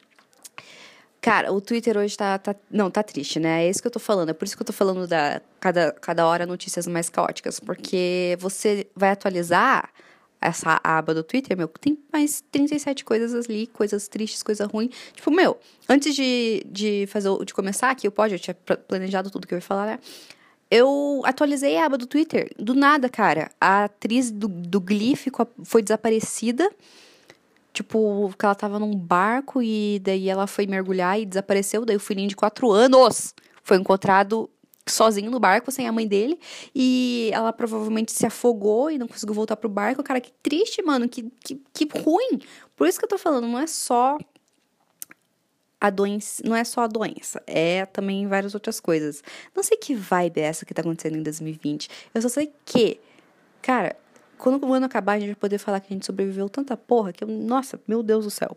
Cara, 1.20 1.52
o 1.52 1.61
Twitter 1.61 1.96
hoje 1.96 2.16
tá, 2.16 2.38
tá. 2.38 2.55
Não, 2.70 2.88
tá 2.90 3.02
triste, 3.02 3.40
né? 3.40 3.64
É 3.64 3.70
isso 3.70 3.81
que 3.81 3.87
eu 3.88 3.92
tô 3.92 3.98
falando. 3.98 4.31
É 4.31 4.33
por 4.33 4.44
isso 4.44 4.57
que 4.57 4.62
eu 4.62 4.66
tô 4.66 4.72
falando 4.72 5.09
da 5.09 5.40
cada, 5.59 5.92
cada 5.92 6.26
hora 6.26 6.46
notícias 6.46 6.87
mais 6.87 7.09
caóticas. 7.09 7.59
Porque 7.59 8.37
você 8.38 8.87
vai 8.94 9.11
atualizar 9.11 9.90
essa 10.40 10.81
aba 10.83 11.14
do 11.14 11.22
Twitter, 11.22 11.57
meu, 11.57 11.68
tem 11.68 11.99
mais 12.12 12.42
37 12.53 13.05
coisas 13.05 13.46
ali, 13.46 13.66
coisas 13.66 14.09
tristes, 14.09 14.42
coisa 14.42 14.66
ruim. 14.66 14.90
Tipo, 15.14 15.31
meu, 15.31 15.59
antes 15.88 16.14
de, 16.14 16.64
de 16.66 17.07
fazer 17.09 17.31
de 17.44 17.55
começar 17.55 17.90
aqui 17.90 18.07
o 18.07 18.12
pod, 18.12 18.33
eu 18.33 18.38
tinha 18.38 18.55
planejado 18.55 19.31
tudo 19.31 19.46
que 19.46 19.55
eu 19.55 19.59
ia 19.59 19.62
falar, 19.62 19.87
né? 19.87 19.99
Eu 20.70 21.22
atualizei 21.25 21.77
a 21.77 21.87
aba 21.87 21.96
do 21.96 22.07
Twitter. 22.07 22.51
Do 22.59 22.75
nada, 22.75 23.09
cara. 23.09 23.51
A 23.61 23.85
atriz 23.85 24.31
do, 24.31 24.49
do 24.49 24.81
Glee 24.81 25.14
ficou, 25.14 25.49
foi 25.62 25.81
desaparecida 25.81 26.68
tipo, 27.77 28.33
que 28.38 28.44
ela 28.44 28.55
tava 28.55 28.79
num 28.79 28.96
barco 28.96 29.62
e 29.62 30.01
daí 30.03 30.31
ela 30.31 30.46
foi 30.46 30.66
mergulhar 30.66 31.20
e 31.20 31.27
desapareceu. 31.27 31.85
Daí 31.85 31.96
o 31.96 32.01
filhinho 32.01 32.29
de 32.29 32.37
quatro 32.37 32.72
anos 32.72 33.35
foi 33.62 33.77
encontrado 33.77 34.49
sozinho 34.88 35.31
no 35.31 35.40
barco, 35.40 35.70
sem 35.70 35.88
a 35.88 35.92
mãe 35.92 36.07
dele. 36.07 36.38
E 36.75 37.31
ela 37.33 37.53
provavelmente 37.53 38.12
se 38.12 38.25
afogou 38.27 38.90
e 38.90 38.99
não 38.99 39.09
conseguiu 39.09 39.35
voltar 39.35 39.57
pro 39.57 39.68
barco. 39.68 40.03
Cara, 40.03 40.20
que 40.20 40.33
triste, 40.42 40.83
mano. 40.83 41.09
Que, 41.09 41.31
que, 41.44 41.61
que 41.72 41.88
ruim. 41.99 42.40
Por 42.75 42.87
isso 42.87 42.99
que 42.99 43.05
eu 43.05 43.09
tô 43.09 43.18
falando, 43.18 43.46
não 43.46 43.59
é 43.59 43.66
só 43.66 44.18
a 45.81 45.90
doença, 45.90 46.42
não 46.44 46.57
é 46.57 46.64
só 46.64 46.83
a 46.83 46.87
doença, 46.87 47.42
é 47.46 47.85
também 47.87 48.27
várias 48.27 48.55
outras 48.55 48.81
coisas. 48.81 49.22
Não 49.55 49.62
sei 49.62 49.77
que 49.77 49.94
vibe 49.94 50.40
é 50.40 50.44
essa 50.44 50.64
que 50.64 50.75
tá 50.75 50.81
acontecendo 50.81 51.16
em 51.16 51.22
2020. 51.22 51.88
Eu 52.14 52.22
só 52.22 52.29
sei 52.29 52.53
que, 52.64 52.99
cara, 53.61 53.96
quando 54.38 54.66
o 54.66 54.72
ano 54.72 54.87
acabar, 54.87 55.14
a 55.14 55.18
gente 55.18 55.29
vai 55.29 55.37
poder 55.37 55.59
falar 55.59 55.81
que 55.81 55.92
a 55.92 55.94
gente 55.94 56.07
sobreviveu 56.07 56.49
tanta 56.49 56.77
porra 56.77 57.12
que 57.12 57.25
eu, 57.25 57.29
nossa, 57.29 57.81
meu 57.87 58.03
Deus 58.03 58.25
do 58.25 58.31
céu. 58.31 58.57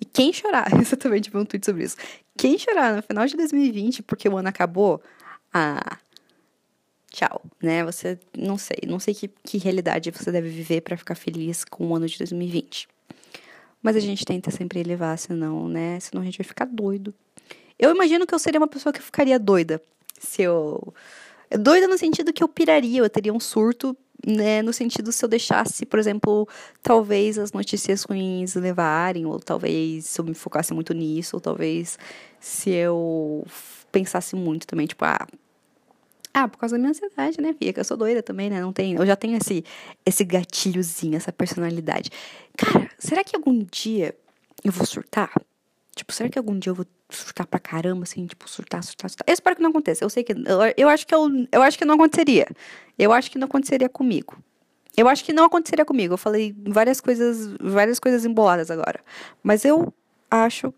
E 0.00 0.04
quem 0.04 0.32
chorar, 0.32 0.68
exatamente, 0.80 1.30
vi 1.30 1.36
um 1.36 1.44
tweet 1.44 1.64
sobre 1.64 1.84
isso. 1.84 1.96
Quem 2.36 2.58
chorar 2.58 2.96
no 2.96 3.02
final 3.02 3.26
de 3.26 3.36
2020 3.36 4.02
porque 4.02 4.28
o 4.28 4.36
ano 4.36 4.48
acabou, 4.48 5.02
ah, 5.52 5.98
tchau, 7.10 7.42
né? 7.62 7.84
Você, 7.84 8.18
não 8.36 8.56
sei, 8.56 8.78
não 8.86 8.98
sei 8.98 9.14
que, 9.14 9.28
que 9.28 9.58
realidade 9.58 10.10
você 10.10 10.32
deve 10.32 10.48
viver 10.48 10.80
para 10.80 10.96
ficar 10.96 11.14
feliz 11.14 11.64
com 11.64 11.88
o 11.88 11.96
ano 11.96 12.06
de 12.06 12.18
2020. 12.18 12.88
Mas 13.82 13.96
a 13.96 14.00
gente 14.00 14.24
tenta 14.24 14.50
sempre 14.50 14.82
levar, 14.82 15.18
senão, 15.18 15.68
né? 15.68 15.98
Senão 16.00 16.22
a 16.22 16.24
gente 16.24 16.38
vai 16.38 16.46
ficar 16.46 16.66
doido. 16.66 17.14
Eu 17.78 17.90
imagino 17.90 18.26
que 18.26 18.34
eu 18.34 18.38
seria 18.38 18.60
uma 18.60 18.68
pessoa 18.68 18.92
que 18.92 19.02
ficaria 19.02 19.38
doida 19.38 19.82
se 20.18 20.42
eu. 20.42 20.94
Doida 21.50 21.86
no 21.86 21.98
sentido 21.98 22.32
que 22.32 22.42
eu 22.42 22.48
piraria, 22.48 23.00
eu 23.00 23.10
teria 23.10 23.32
um 23.32 23.40
surto 23.40 23.96
né, 24.26 24.62
no 24.62 24.72
sentido 24.72 25.10
se 25.10 25.24
eu 25.24 25.28
deixasse, 25.28 25.84
por 25.84 25.98
exemplo, 25.98 26.48
talvez 26.82 27.38
as 27.38 27.52
notícias 27.52 28.04
ruins 28.04 28.54
levarem, 28.54 29.26
ou 29.26 29.38
talvez 29.40 30.06
se 30.06 30.20
eu 30.20 30.24
me 30.24 30.34
focasse 30.34 30.72
muito 30.72 30.94
nisso, 30.94 31.36
ou 31.36 31.40
talvez 31.40 31.98
se 32.38 32.70
eu 32.70 33.44
pensasse 33.90 34.36
muito 34.36 34.66
também, 34.66 34.86
tipo, 34.86 35.04
ah, 35.04 35.26
ah, 36.34 36.48
por 36.48 36.58
causa 36.58 36.76
da 36.76 36.78
minha 36.78 36.90
ansiedade, 36.90 37.40
né, 37.40 37.52
Fia? 37.52 37.72
Que 37.72 37.80
eu 37.80 37.84
sou 37.84 37.96
doida 37.96 38.22
também, 38.22 38.48
né? 38.48 38.60
Não 38.60 38.72
tem, 38.72 38.94
eu 38.94 39.04
já 39.04 39.14
tenho 39.14 39.36
esse, 39.36 39.64
esse 40.04 40.24
gatilhozinho, 40.24 41.16
essa 41.16 41.32
personalidade. 41.32 42.10
Cara, 42.56 42.90
será 42.98 43.22
que 43.22 43.36
algum 43.36 43.62
dia 43.70 44.16
eu 44.64 44.72
vou 44.72 44.86
surtar? 44.86 45.30
Tipo, 45.94 46.12
será 46.12 46.28
que 46.30 46.38
algum 46.38 46.58
dia 46.58 46.70
eu 46.70 46.74
vou 46.74 46.86
surtar 47.10 47.46
pra 47.46 47.60
caramba, 47.60 48.04
assim, 48.04 48.26
tipo, 48.26 48.48
surtar, 48.48 48.82
surtar, 48.82 49.10
surtar? 49.10 49.26
Eu 49.28 49.34
espero 49.34 49.56
que 49.56 49.62
não 49.62 49.70
aconteça. 49.70 50.02
Eu 50.02 50.08
sei 50.08 50.24
que. 50.24 50.32
Eu, 50.32 50.60
eu 50.76 50.88
acho 50.88 51.06
que 51.06 51.14
eu, 51.14 51.28
eu 51.52 51.62
acho 51.62 51.76
que 51.76 51.84
não 51.84 51.96
aconteceria. 51.96 52.46
Eu 52.98 53.12
acho 53.12 53.30
que 53.30 53.38
não 53.38 53.46
aconteceria 53.46 53.88
comigo. 53.88 54.36
Eu 54.96 55.08
acho 55.08 55.24
que 55.24 55.32
não 55.32 55.44
aconteceria 55.44 55.84
comigo. 55.84 56.14
Eu 56.14 56.18
falei 56.18 56.54
várias 56.66 57.00
coisas, 57.00 57.54
várias 57.60 57.98
coisas 57.98 58.24
emboladas 58.24 58.70
agora. 58.70 59.00
Mas 59.42 59.64
eu 59.66 59.92
acho 60.30 60.72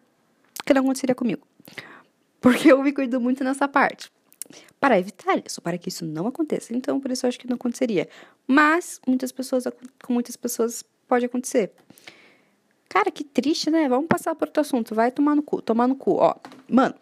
que 0.64 0.74
não 0.74 0.82
aconteceria 0.82 1.14
comigo. 1.14 1.46
Porque 2.40 2.72
eu 2.72 2.82
me 2.82 2.92
cuido 2.92 3.20
muito 3.20 3.44
nessa 3.44 3.68
parte. 3.68 4.10
Para 4.78 4.98
evitar 4.98 5.40
isso, 5.44 5.60
para 5.62 5.78
que 5.78 5.88
isso 5.88 6.04
não 6.04 6.26
aconteça. 6.26 6.74
Então, 6.74 7.00
por 7.00 7.10
isso 7.10 7.24
eu 7.24 7.28
acho 7.28 7.38
que 7.38 7.48
não 7.48 7.56
aconteceria. 7.56 8.08
Mas, 8.46 9.00
muitas 9.06 9.32
pessoas, 9.32 9.64
com 10.02 10.12
muitas 10.12 10.36
pessoas, 10.36 10.84
pode 11.08 11.24
acontecer. 11.24 11.72
Cara, 12.88 13.10
que 13.10 13.24
triste, 13.24 13.70
né? 13.70 13.88
Vamos 13.88 14.06
passar 14.06 14.34
para 14.34 14.46
outro 14.46 14.60
assunto. 14.60 14.94
Vai 14.94 15.10
tomar 15.10 15.34
no 15.34 15.42
cu, 15.42 15.60
tomar 15.62 15.88
no 15.88 15.96
cu. 15.96 16.16
Ó, 16.16 16.34
mano, 16.68 16.94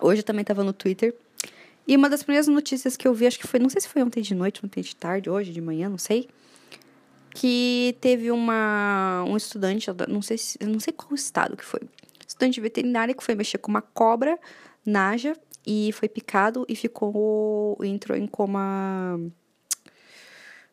hoje 0.00 0.20
eu 0.20 0.24
também 0.24 0.44
tava 0.44 0.64
no 0.64 0.72
Twitter. 0.72 1.14
E 1.86 1.96
uma 1.96 2.08
das 2.08 2.22
primeiras 2.22 2.46
notícias 2.48 2.96
que 2.96 3.06
eu 3.06 3.14
vi, 3.14 3.26
acho 3.26 3.38
que 3.38 3.46
foi, 3.46 3.60
não 3.60 3.68
sei 3.68 3.80
se 3.80 3.88
foi 3.88 4.02
ontem 4.02 4.22
de 4.22 4.34
noite, 4.34 4.64
ontem 4.64 4.80
de 4.80 4.94
tarde, 4.94 5.28
hoje 5.28 5.52
de 5.52 5.60
manhã, 5.60 5.88
não 5.88 5.98
sei. 5.98 6.28
Que 7.34 7.96
teve 8.00 8.30
uma 8.30 9.24
um 9.26 9.36
estudante, 9.36 9.88
não 10.08 10.22
sei 10.22 10.38
se, 10.38 10.58
não 10.64 10.80
sei 10.80 10.92
qual 10.92 11.14
estado 11.14 11.56
que 11.56 11.64
foi. 11.64 11.80
Estudante 12.26 12.60
veterinário 12.60 13.14
que 13.14 13.22
foi 13.22 13.34
mexer 13.34 13.58
com 13.58 13.70
uma 13.70 13.82
cobra 13.82 14.38
naja 14.84 15.36
e 15.66 15.90
foi 15.92 16.08
picado 16.08 16.64
e 16.68 16.74
ficou 16.74 17.78
entrou 17.82 18.16
em 18.16 18.26
coma 18.26 19.18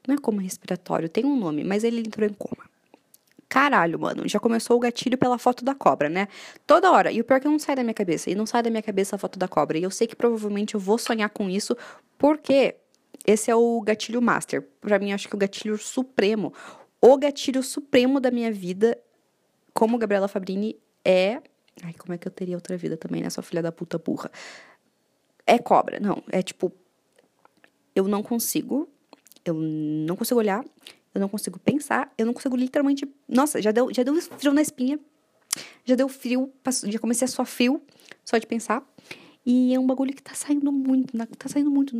não 0.08 0.15
é 0.15 0.17
coma 0.17 0.41
respiratório, 0.41 1.10
tem 1.10 1.26
um 1.26 1.36
nome, 1.36 1.63
mas 1.63 1.84
ele 1.84 2.00
entrou 2.00 2.26
em 2.26 2.34
coma. 2.34 2.65
Caralho, 3.50 4.00
mano, 4.00 4.28
já 4.28 4.39
começou 4.39 4.78
o 4.78 4.80
gatilho 4.80 5.17
pela 5.17 5.38
foto 5.38 5.63
da 5.63 5.73
cobra, 5.73 6.10
né? 6.10 6.28
Toda 6.65 6.91
hora. 6.91 7.12
E 7.12 7.21
o 7.21 7.23
pior 7.23 7.38
é 7.38 7.39
que 7.39 7.47
não 7.47 7.60
sai 7.60 7.76
da 7.76 7.84
minha 7.84 7.93
cabeça. 7.93 8.30
E 8.30 8.36
não 8.36 8.45
sai 8.45 8.62
da 8.62 8.69
minha 8.69 8.82
cabeça 8.82 9.15
a 9.15 9.19
foto 9.19 9.39
da 9.39 9.47
cobra. 9.47 9.78
E 9.78 9.84
eu 9.84 9.91
sei 9.91 10.06
que 10.06 10.15
provavelmente 10.15 10.76
eu 10.76 10.80
vou 10.80 10.97
sonhar 10.97 11.30
com 11.30 11.50
isso, 11.50 11.76
porque 12.17 12.76
esse 13.26 13.50
é 13.50 13.56
o 13.56 13.82
gatilho 13.82 14.21
master. 14.21 14.67
Para 14.82 15.00
mim, 15.00 15.13
acho 15.13 15.30
que 15.30 15.36
o 15.36 15.38
gatilho 15.38 15.78
supremo. 15.78 16.54
O 17.02 17.17
gatilho 17.17 17.63
supremo 17.63 18.19
da 18.19 18.32
minha 18.32 18.52
vida, 18.52 18.97
como 19.73 19.97
Gabriela 19.97 20.28
Fabrini, 20.28 20.78
é. 21.06 21.41
Ai, 21.84 21.93
como 21.97 22.13
é 22.13 22.17
que 22.17 22.28
eu 22.28 22.32
teria 22.32 22.56
outra 22.56 22.76
vida 22.76 22.97
também, 22.97 23.21
né? 23.21 23.30
Sua 23.30 23.43
filha 23.43 23.62
da 23.62 23.71
puta 23.71 23.97
burra. 23.97 24.30
É 25.47 25.57
cobra. 25.57 25.99
Não, 25.99 26.21
é 26.29 26.43
tipo. 26.43 26.71
Eu 27.95 28.07
não 28.07 28.21
consigo. 28.21 28.88
Eu 29.43 29.55
não 29.55 30.15
consigo 30.15 30.39
olhar 30.39 30.63
eu 31.17 31.21
não 31.21 31.27
consigo 31.27 31.60
pensar, 31.60 32.13
eu 32.15 32.27
não 32.27 32.33
consigo 32.33 32.55
literalmente. 32.55 33.07
Nossa, 33.27 33.60
já 33.60 33.71
deu, 33.71 33.91
já 33.91 34.03
deu 34.03 34.13
frio 34.21 34.53
na 34.53 34.62
espinha, 34.62 34.99
já 35.83 35.95
deu 35.95 36.07
frio, 36.07 36.53
já 36.86 36.99
comecei 36.99 37.25
a 37.25 37.27
suar 37.27 37.47
frio 37.47 37.81
só 38.23 38.38
de 38.38 38.45
pensar. 38.45 38.88
E 39.43 39.73
é 39.73 39.79
um 39.79 39.88
bagulho 39.88 40.13
que 40.13 40.21
tá 40.21 40.36
saindo 40.36 40.71
muito, 40.71 41.17
tá 41.38 41.47
saindo 41.47 41.71
muito, 41.71 41.95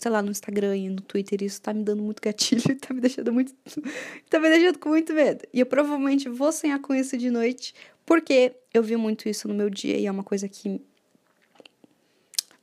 sei 0.00 0.10
lá, 0.10 0.22
no 0.22 0.30
Instagram 0.30 0.76
e 0.76 0.88
no 0.88 1.00
Twitter. 1.02 1.42
Isso 1.42 1.60
tá 1.60 1.72
me 1.72 1.84
dando 1.84 2.02
muito 2.02 2.20
gatilho, 2.20 2.62
tá 2.80 2.92
me 2.92 3.00
deixando 3.00 3.32
muito. 3.32 3.54
tá 4.28 4.40
me 4.40 4.48
deixando 4.48 4.78
com 4.78 4.88
muito 4.88 5.12
medo. 5.12 5.44
E 5.52 5.60
eu 5.60 5.66
provavelmente 5.66 6.28
vou 6.28 6.50
sonhar 6.50 6.80
com 6.80 6.94
isso 6.94 7.16
de 7.16 7.30
noite, 7.30 7.72
porque 8.04 8.52
eu 8.74 8.82
vi 8.82 8.96
muito 8.96 9.28
isso 9.28 9.46
no 9.46 9.54
meu 9.54 9.70
dia 9.70 9.96
e 9.96 10.06
é 10.06 10.10
uma 10.10 10.24
coisa 10.24 10.48
que. 10.48 10.80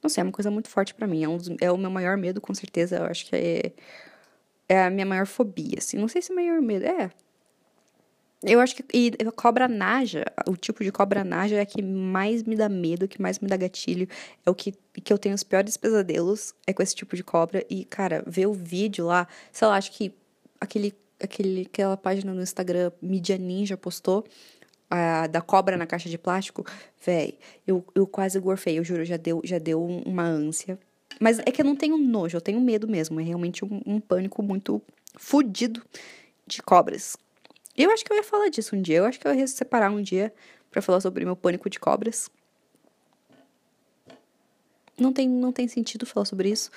Não 0.03 0.09
sei, 0.09 0.21
é 0.21 0.23
uma 0.25 0.31
coisa 0.31 0.51
muito 0.51 0.69
forte 0.69 0.93
para 0.93 1.07
mim. 1.07 1.23
É, 1.23 1.29
um 1.29 1.37
dos, 1.37 1.49
é 1.61 1.71
o 1.71 1.77
meu 1.77 1.89
maior 1.89 2.17
medo, 2.17 2.41
com 2.41 2.53
certeza. 2.53 2.97
Eu 2.97 3.05
acho 3.05 3.25
que 3.25 3.35
é, 3.35 3.71
é 4.67 4.83
a 4.83 4.89
minha 4.89 5.05
maior 5.05 5.25
fobia, 5.25 5.77
assim. 5.77 5.97
Não 5.97 6.09
sei 6.09 6.21
se 6.21 6.31
é 6.31 6.35
maior 6.35 6.61
medo. 6.61 6.85
É, 6.85 7.09
eu 8.43 8.59
acho 8.59 8.75
que. 8.75 8.83
E 8.93 9.11
cobra 9.31 9.67
naja, 9.67 10.25
o 10.47 10.57
tipo 10.57 10.83
de 10.83 10.91
cobra 10.91 11.23
naja 11.23 11.55
é 11.55 11.65
que 11.65 11.81
mais 11.81 12.43
me 12.43 12.55
dá 12.55 12.67
medo, 12.67 13.07
que 13.07 13.21
mais 13.21 13.39
me 13.39 13.47
dá 13.47 13.55
gatilho. 13.55 14.07
É 14.45 14.49
o 14.49 14.55
que, 14.55 14.73
que 15.01 15.13
eu 15.13 15.17
tenho 15.17 15.33
os 15.33 15.43
piores 15.43 15.77
pesadelos, 15.77 16.53
é 16.67 16.73
com 16.73 16.83
esse 16.83 16.93
tipo 16.93 17.15
de 17.15 17.23
cobra. 17.23 17.65
E, 17.69 17.85
cara, 17.85 18.23
ver 18.27 18.47
o 18.47 18.53
vídeo 18.53 19.05
lá, 19.05 19.27
sei 19.51 19.67
lá, 19.67 19.77
acho 19.77 19.91
que 19.93 20.13
aquele, 20.59 20.93
aquele, 21.21 21.61
aquela 21.61 21.95
página 21.95 22.33
no 22.33 22.41
Instagram, 22.41 22.91
Mídia 23.01 23.37
Ninja, 23.37 23.77
postou. 23.77 24.25
A, 24.95 25.25
da 25.25 25.41
cobra 25.41 25.75
na 25.75 25.87
caixa 25.87 26.07
de 26.07 26.19
plástico, 26.19 26.63
véi, 27.03 27.39
eu, 27.65 27.83
eu 27.95 28.05
quase 28.05 28.39
gorfei, 28.39 28.77
eu 28.77 28.83
juro, 28.83 29.03
já 29.03 29.17
deu, 29.17 29.41
já 29.43 29.57
deu 29.57 29.83
uma 29.83 30.21
ânsia. 30.21 30.77
Mas 31.19 31.39
é 31.39 31.45
que 31.45 31.61
eu 31.61 31.65
não 31.65 31.75
tenho 31.75 31.97
nojo, 31.97 32.37
eu 32.37 32.41
tenho 32.41 32.61
medo 32.61 32.87
mesmo. 32.87 33.19
É 33.19 33.23
realmente 33.23 33.65
um, 33.65 33.81
um 33.87 33.99
pânico 33.99 34.43
muito 34.43 34.79
fudido 35.15 35.81
de 36.45 36.61
cobras. 36.61 37.17
Eu 37.75 37.89
acho 37.89 38.05
que 38.05 38.13
eu 38.13 38.17
ia 38.17 38.23
falar 38.23 38.49
disso 38.49 38.75
um 38.75 38.81
dia. 38.83 38.97
Eu 38.97 39.05
acho 39.05 39.19
que 39.19 39.27
eu 39.27 39.33
ia 39.33 39.47
separar 39.47 39.89
um 39.89 40.01
dia 40.01 40.31
para 40.69 40.79
falar 40.79 41.01
sobre 41.01 41.25
meu 41.25 41.35
pânico 41.35 41.69
de 41.71 41.79
cobras. 41.79 42.29
Não 44.99 45.11
tem, 45.11 45.27
não 45.27 45.51
tem 45.51 45.67
sentido 45.67 46.05
falar 46.05 46.25
sobre 46.25 46.49
isso, 46.49 46.69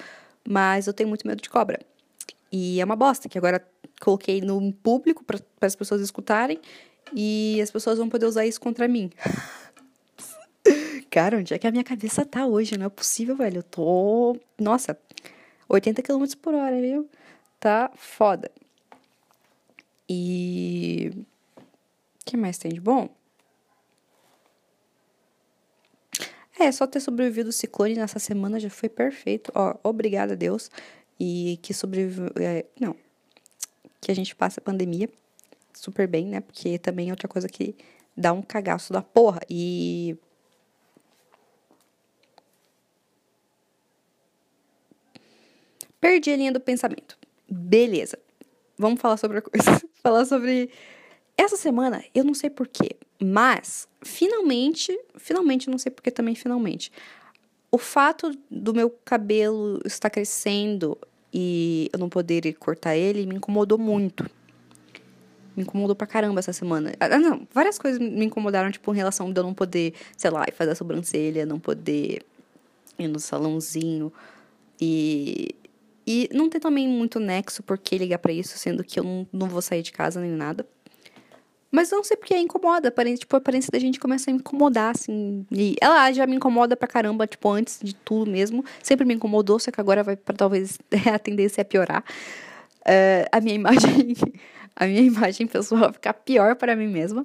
mas 0.49 0.87
eu 0.87 0.95
tenho 0.95 1.09
muito 1.09 1.27
medo 1.27 1.43
de 1.43 1.51
cobra. 1.51 1.79
E 2.51 2.81
é 2.81 2.85
uma 2.85 2.97
bosta, 2.97 3.29
que 3.29 3.37
agora 3.37 3.63
coloquei 4.01 4.41
no 4.41 4.73
público 4.73 5.23
para 5.23 5.39
as 5.61 5.77
pessoas 5.77 6.01
escutarem 6.01 6.59
e 7.15 7.61
as 7.63 7.71
pessoas 7.71 7.99
vão 7.99 8.09
poder 8.09 8.27
usar 8.27 8.47
isso 8.47 8.61
contra 8.61 8.89
mim. 8.89 9.11
Cara, 11.11 11.39
onde 11.39 11.55
é 11.55 11.59
que 11.59 11.67
a 11.67 11.71
minha 11.71 11.85
cabeça 11.85 12.25
tá 12.25 12.47
hoje? 12.47 12.77
Não 12.77 12.87
é 12.87 12.89
possível, 12.89 13.37
velho. 13.37 13.59
Eu 13.59 13.63
tô. 13.63 14.37
Nossa, 14.59 14.99
80 15.69 16.03
km 16.03 16.25
por 16.43 16.55
hora, 16.55 16.81
viu? 16.81 17.09
Tá 17.59 17.91
foda. 17.95 18.51
E. 20.09 21.13
O 21.57 22.25
que 22.25 22.37
mais 22.37 22.59
tem 22.59 22.73
de 22.73 22.81
bom? 22.81 23.09
É, 26.59 26.73
só 26.73 26.87
ter 26.87 27.01
sobrevivido 27.01 27.51
o 27.51 27.53
ciclone 27.53 27.95
nessa 27.95 28.19
semana 28.19 28.59
já 28.59 28.71
foi 28.71 28.89
perfeito. 28.89 29.53
Ó, 29.55 29.75
obrigada 29.83 30.33
a 30.33 30.37
Deus. 30.37 30.71
E 31.19 31.59
que 31.63 31.73
sobreviveu. 31.73 32.31
É, 32.37 32.65
não. 32.81 32.97
Que 34.01 34.11
a 34.11 34.15
gente 34.15 34.35
passe 34.35 34.59
a 34.59 34.63
pandemia 34.63 35.09
super 35.77 36.07
bem, 36.07 36.27
né? 36.27 36.41
Porque 36.41 36.79
também 36.79 37.09
é 37.09 37.13
outra 37.13 37.29
coisa 37.29 37.49
que 37.49 37.77
dá 38.17 38.33
um 38.33 38.43
cagaço 38.43 38.93
da 38.93 39.03
porra. 39.03 39.41
E. 39.49 40.17
Perdi 46.01 46.31
a 46.31 46.37
linha 46.37 46.53
do 46.53 46.61
pensamento. 46.61 47.19
Beleza. 47.49 48.19
Vamos 48.79 49.01
falar 49.01 49.17
sobre 49.17 49.39
a 49.39 49.43
coisa 49.43 49.81
falar 50.03 50.25
sobre. 50.25 50.71
Essa 51.39 51.57
semana, 51.57 52.03
eu 52.15 52.25
não 52.25 52.33
sei 52.33 52.49
porquê, 52.49 52.97
mas 53.23 53.87
finalmente, 54.03 54.99
finalmente, 55.19 55.69
não 55.69 55.77
sei 55.77 55.93
porquê 55.93 56.11
também, 56.11 56.35
finalmente, 56.35 56.91
o 57.71 57.77
fato 57.77 58.33
do 58.51 58.73
meu 58.73 58.89
cabelo 59.05 59.79
estar 59.85 60.09
crescendo 60.09 60.97
e 61.31 61.91
eu 61.93 61.99
não 61.99 62.09
poder 62.09 62.55
cortar 62.55 62.97
ele 62.97 63.27
me 63.27 63.35
incomodou 63.35 63.77
muito. 63.77 64.25
Me 65.57 65.63
incomodou 65.63 65.97
pra 65.97 66.07
caramba 66.07 66.41
essa 66.41 66.53
semana. 66.53 66.93
Ah, 67.01 67.19
não, 67.19 67.47
várias 67.53 67.79
coisas 67.79 67.99
me 67.99 68.27
incomodaram, 68.27 68.71
tipo, 68.71 68.93
em 68.93 68.97
relação 68.97 69.33
de 69.33 69.41
eu 69.41 69.45
não 69.45 69.55
poder, 69.55 69.95
sei 70.17 70.31
lá, 70.31 70.45
fazer 70.53 70.73
a 70.73 70.75
sobrancelha, 70.75 71.47
não 71.47 71.59
poder 71.59 72.23
ir 72.99 73.09
no 73.09 73.19
salãozinho. 73.19 74.13
E 74.81 75.55
e 76.07 76.29
não 76.33 76.49
tem 76.49 76.61
também 76.61 76.87
muito 76.87 77.19
nexo 77.19 77.63
por 77.65 77.77
que 77.77 77.99
ligar 77.99 78.19
para 78.19 78.33
isso, 78.33 78.57
sendo 78.57 78.85
que 78.85 79.01
eu 79.01 79.03
não, 79.03 79.27
não 79.33 79.49
vou 79.49 79.61
sair 79.61 79.83
de 79.83 79.91
casa 79.91 80.21
nem 80.21 80.31
nada. 80.31 80.65
Mas 81.69 81.91
não 81.91 82.05
sei 82.05 82.17
porque 82.17 82.37
incomoda. 82.39 82.89
Aparência, 82.89 83.19
tipo, 83.19 83.35
a 83.35 83.39
aparência 83.39 83.71
da 83.73 83.79
gente 83.79 83.99
começa 83.99 84.31
a 84.31 84.33
incomodar, 84.33 84.95
assim. 84.95 85.45
E 85.51 85.75
ela 85.81 86.13
já 86.13 86.25
me 86.25 86.37
incomoda 86.37 86.77
pra 86.77 86.87
caramba, 86.87 87.27
tipo, 87.27 87.51
antes 87.51 87.81
de 87.83 87.93
tudo 87.93 88.31
mesmo. 88.31 88.65
Sempre 88.83 89.05
me 89.05 89.15
incomodou, 89.15 89.59
só 89.59 89.73
que 89.73 89.81
agora 89.81 90.05
vai 90.05 90.17
para 90.17 90.37
talvez 90.37 90.79
a 91.13 91.19
tendência 91.19 91.61
é 91.61 91.65
piorar. 91.65 92.05
Uh, 92.83 93.27
a 93.33 93.41
minha 93.41 93.57
imagem. 93.57 94.15
A 94.77 94.87
minha 94.87 95.01
imagem 95.03 95.47
pessoal 95.47 95.93
ficar 95.93 96.13
pior 96.13 96.55
para 96.55 96.77
mim 96.77 96.87
mesma. 96.87 97.25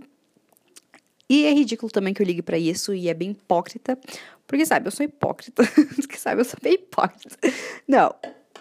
E 1.30 1.46
é 1.46 1.54
ridículo 1.54 1.92
também 1.92 2.14
que 2.14 2.22
eu 2.22 2.26
ligue 2.26 2.42
para 2.42 2.58
isso 2.58 2.94
e 2.94 3.08
é 3.08 3.14
bem 3.14 3.32
hipócrita. 3.32 3.98
Porque, 4.46 4.66
sabe, 4.66 4.88
eu 4.88 4.92
sou 4.92 5.06
hipócrita. 5.06 5.64
que 6.10 6.20
sabe, 6.20 6.42
eu 6.42 6.46
sou 6.46 6.60
bem 6.62 6.74
hipócrita. 6.74 7.38
Não, 7.88 8.14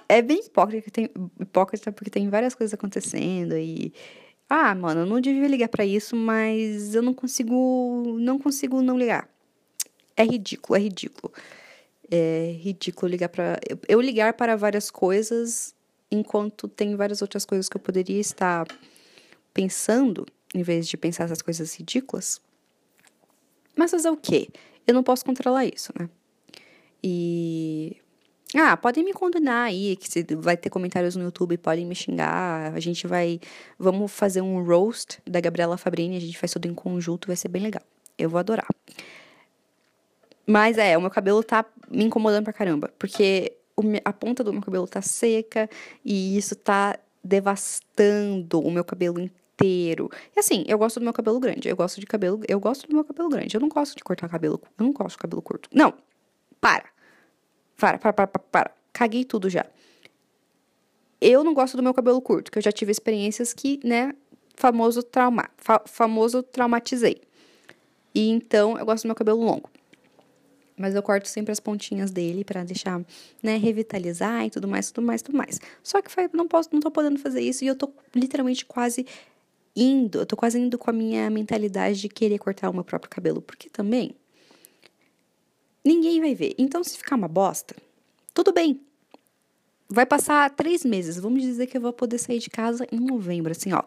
é 0.08 0.22
bem 0.22 0.38
hipócrita, 0.38 0.90
tem, 0.90 1.10
hipócrita 1.40 1.90
porque 1.90 2.10
tem 2.10 2.28
várias 2.28 2.54
coisas 2.54 2.74
acontecendo 2.74 3.56
e. 3.56 3.92
Ah, 4.48 4.74
mano, 4.74 5.02
eu 5.02 5.06
não 5.06 5.20
devia 5.20 5.46
ligar 5.46 5.68
para 5.68 5.84
isso, 5.84 6.16
mas 6.16 6.94
eu 6.94 7.02
não 7.02 7.14
consigo. 7.14 8.16
Não 8.18 8.38
consigo 8.38 8.82
não 8.82 8.98
ligar. 8.98 9.28
É 10.16 10.24
ridículo, 10.24 10.76
é 10.76 10.82
ridículo. 10.82 11.32
É 12.10 12.56
ridículo 12.60 13.10
ligar 13.10 13.28
para. 13.28 13.58
Eu 13.88 14.00
ligar 14.00 14.34
para 14.34 14.56
várias 14.56 14.90
coisas 14.90 15.74
enquanto 16.10 16.68
tem 16.68 16.96
várias 16.96 17.22
outras 17.22 17.44
coisas 17.44 17.68
que 17.68 17.76
eu 17.76 17.80
poderia 17.80 18.20
estar 18.20 18.66
pensando, 19.54 20.26
em 20.54 20.62
vez 20.62 20.88
de 20.88 20.96
pensar 20.96 21.24
essas 21.24 21.42
coisas 21.42 21.74
ridículas. 21.74 22.40
Mas 23.76 23.90
fazer 23.90 24.10
o 24.10 24.16
quê? 24.16 24.48
Eu 24.86 24.94
não 24.94 25.02
posso 25.02 25.24
controlar 25.24 25.64
isso, 25.64 25.92
né? 25.98 26.08
E 27.02 27.96
ah, 28.54 28.76
podem 28.76 29.04
me 29.04 29.12
condenar 29.12 29.68
aí, 29.68 29.96
que 29.96 30.10
se 30.10 30.26
vai 30.36 30.56
ter 30.56 30.70
comentários 30.70 31.14
no 31.14 31.22
YouTube, 31.22 31.56
podem 31.56 31.86
me 31.86 31.94
xingar. 31.94 32.74
A 32.74 32.80
gente 32.80 33.06
vai. 33.06 33.40
Vamos 33.78 34.10
fazer 34.10 34.40
um 34.40 34.64
roast 34.64 35.20
da 35.24 35.40
Gabriela 35.40 35.76
Fabrini, 35.76 36.16
a 36.16 36.20
gente 36.20 36.36
faz 36.36 36.52
tudo 36.52 36.66
em 36.66 36.74
conjunto, 36.74 37.28
vai 37.28 37.36
ser 37.36 37.48
bem 37.48 37.62
legal. 37.62 37.82
Eu 38.18 38.28
vou 38.28 38.38
adorar. 38.38 38.66
Mas 40.44 40.78
é, 40.78 40.98
o 40.98 41.00
meu 41.00 41.10
cabelo 41.10 41.44
tá 41.44 41.64
me 41.88 42.04
incomodando 42.04 42.44
pra 42.44 42.52
caramba. 42.52 42.92
Porque 42.98 43.56
a 44.04 44.12
ponta 44.12 44.44
do 44.44 44.52
meu 44.52 44.62
cabelo 44.62 44.86
tá 44.86 45.02
seca 45.02 45.68
e 46.04 46.36
isso 46.36 46.54
tá 46.54 46.98
devastando 47.22 48.60
o 48.60 48.70
meu 48.70 48.84
cabelo 48.84 49.20
inteiro. 49.20 50.10
E 50.34 50.40
assim, 50.40 50.64
eu 50.66 50.78
gosto 50.78 50.98
do 51.00 51.04
meu 51.04 51.12
cabelo 51.12 51.38
grande. 51.38 51.68
Eu 51.68 51.76
gosto 51.76 52.00
de 52.00 52.06
cabelo. 52.06 52.40
Eu 52.48 52.58
gosto 52.58 52.88
do 52.88 52.94
meu 52.94 53.04
cabelo 53.04 53.28
grande. 53.28 53.54
Eu 53.54 53.60
não 53.60 53.68
gosto 53.68 53.96
de 53.96 54.02
cortar 54.02 54.28
cabelo. 54.28 54.60
Eu 54.78 54.84
não 54.84 54.92
gosto 54.92 55.16
de 55.16 55.18
cabelo 55.18 55.42
curto. 55.42 55.68
Não! 55.72 55.94
Para! 56.60 56.84
Para, 57.76 57.98
para, 57.98 58.12
para, 58.12 58.26
para, 58.26 58.42
para. 58.42 58.70
Caguei 58.92 59.24
tudo 59.24 59.48
já. 59.48 59.66
Eu 61.20 61.44
não 61.44 61.52
gosto 61.52 61.76
do 61.76 61.82
meu 61.82 61.92
cabelo 61.92 62.20
curto, 62.20 62.50
que 62.50 62.58
eu 62.58 62.62
já 62.62 62.72
tive 62.72 62.90
experiências 62.90 63.52
que, 63.52 63.78
né, 63.84 64.14
famoso 64.54 65.02
trauma, 65.02 65.50
fa 65.58 65.82
famoso 65.84 66.42
traumatizei. 66.42 67.20
E 68.14 68.30
então 68.30 68.78
eu 68.78 68.86
gosto 68.86 69.04
do 69.04 69.08
meu 69.08 69.14
cabelo 69.14 69.42
longo. 69.42 69.70
Mas 70.80 70.94
eu 70.94 71.02
corto 71.02 71.28
sempre 71.28 71.52
as 71.52 71.60
pontinhas 71.60 72.10
dele 72.10 72.42
para 72.42 72.64
deixar, 72.64 73.04
né, 73.42 73.56
revitalizar 73.56 74.46
e 74.46 74.50
tudo 74.50 74.66
mais, 74.66 74.90
tudo 74.90 75.06
mais, 75.06 75.20
tudo 75.20 75.36
mais. 75.36 75.60
Só 75.82 76.00
que 76.00 76.10
não 76.32 76.48
posso, 76.48 76.70
não 76.72 76.80
tô 76.80 76.90
podendo 76.90 77.18
fazer 77.18 77.42
isso 77.42 77.62
e 77.62 77.66
eu 77.66 77.76
tô 77.76 77.92
literalmente 78.14 78.64
quase 78.64 79.06
indo, 79.76 80.20
eu 80.20 80.26
tô 80.26 80.36
quase 80.36 80.58
indo 80.58 80.78
com 80.78 80.90
a 80.90 80.92
minha 80.92 81.28
mentalidade 81.30 82.00
de 82.00 82.08
querer 82.08 82.38
cortar 82.38 82.70
o 82.70 82.72
meu 82.72 82.82
próprio 82.82 83.10
cabelo, 83.10 83.42
porque 83.42 83.68
também 83.68 84.16
ninguém 85.84 86.20
vai 86.20 86.34
ver. 86.34 86.54
Então, 86.56 86.82
se 86.82 86.96
ficar 86.96 87.16
uma 87.16 87.28
bosta, 87.28 87.76
tudo 88.32 88.52
bem. 88.52 88.80
Vai 89.88 90.06
passar 90.06 90.48
três 90.50 90.84
meses. 90.84 91.18
Vamos 91.18 91.42
dizer 91.42 91.66
que 91.66 91.76
eu 91.76 91.80
vou 91.80 91.92
poder 91.92 92.18
sair 92.18 92.38
de 92.38 92.48
casa 92.48 92.86
em 92.90 92.98
novembro, 92.98 93.52
assim, 93.52 93.72
ó. 93.72 93.82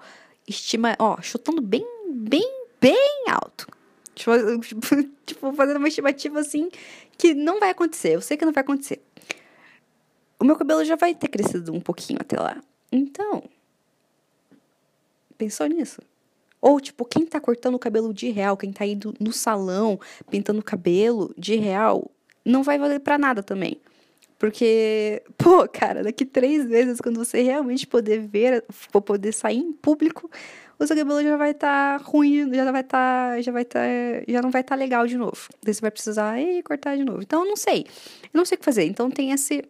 Estima, 0.48 0.96
ó, 1.00 1.22
chutando 1.22 1.62
bem, 1.62 1.86
bem, 2.12 2.66
bem 2.80 3.24
alto. 3.30 3.68
Tipo, 4.14 4.32
tipo, 5.26 5.54
fazendo 5.54 5.78
uma 5.78 5.88
estimativa 5.88 6.40
assim 6.40 6.70
que 7.18 7.34
não 7.34 7.60
vai 7.60 7.70
acontecer. 7.70 8.16
Eu 8.16 8.22
sei 8.22 8.38
que 8.38 8.46
não 8.46 8.54
vai 8.54 8.62
acontecer. 8.62 9.02
O 10.40 10.46
meu 10.46 10.56
cabelo 10.56 10.84
já 10.84 10.96
vai 10.96 11.16
ter 11.16 11.28
crescido 11.28 11.74
um 11.74 11.80
pouquinho 11.80 12.20
até 12.22 12.40
lá. 12.40 12.62
Então, 12.92 13.44
pensou 15.38 15.68
nisso? 15.68 16.02
Ou, 16.62 16.80
tipo, 16.80 17.04
quem 17.04 17.26
tá 17.26 17.42
cortando 17.42 17.76
o 17.76 17.80
cabelo 17.80 18.14
de 18.14 18.30
real, 18.30 18.56
quem 18.56 18.72
tá 18.72 18.86
indo 18.86 19.14
no 19.20 19.34
salão 19.34 20.00
pintando 20.30 20.60
o 20.60 20.64
cabelo 20.64 21.34
de 21.38 21.56
real, 21.56 22.10
não 22.46 22.64
vai 22.64 22.78
valer 22.78 23.00
para 23.00 23.18
nada 23.18 23.44
também. 23.44 23.78
Porque, 24.40 25.22
pô, 25.38 25.68
cara, 25.68 26.04
daqui 26.04 26.26
três 26.26 26.66
vezes, 26.66 27.02
quando 27.02 27.18
você 27.18 27.42
realmente 27.42 27.88
poder 27.88 28.20
ver, 28.20 28.64
poder 29.06 29.32
sair 29.34 29.60
em 29.60 29.74
público, 29.74 30.30
o 30.84 30.88
seu 30.88 30.96
cabelo 30.96 31.24
já 31.24 31.38
vai 31.38 31.52
estar 31.52 32.00
tá 32.00 32.06
ruim, 32.06 32.54
já 32.54 32.72
vai 32.72 32.82
estar, 32.82 33.32
tá, 33.32 33.42
já 33.42 33.52
vai 33.52 33.62
estar, 33.64 33.80
tá, 33.80 34.32
já 34.32 34.42
não 34.42 34.52
vai 34.52 34.62
estar 34.62 34.76
tá 34.76 34.80
legal 34.80 35.08
de 35.08 35.18
novo. 35.18 35.50
Daí 35.64 35.74
você 35.74 35.82
vai 35.82 35.92
precisar 35.92 36.40
e 36.40 36.62
cortar 36.64 36.96
de 36.96 37.04
novo. 37.04 37.22
Então, 37.22 37.44
eu 37.44 37.48
não 37.48 37.56
sei. 37.56 37.86
Eu 38.24 38.38
não 38.38 38.46
sei 38.46 38.56
o 38.56 38.60
que 38.60 38.66
fazer. 38.66 38.86
Então, 38.86 39.10
tem 39.10 39.32
esse, 39.32 39.64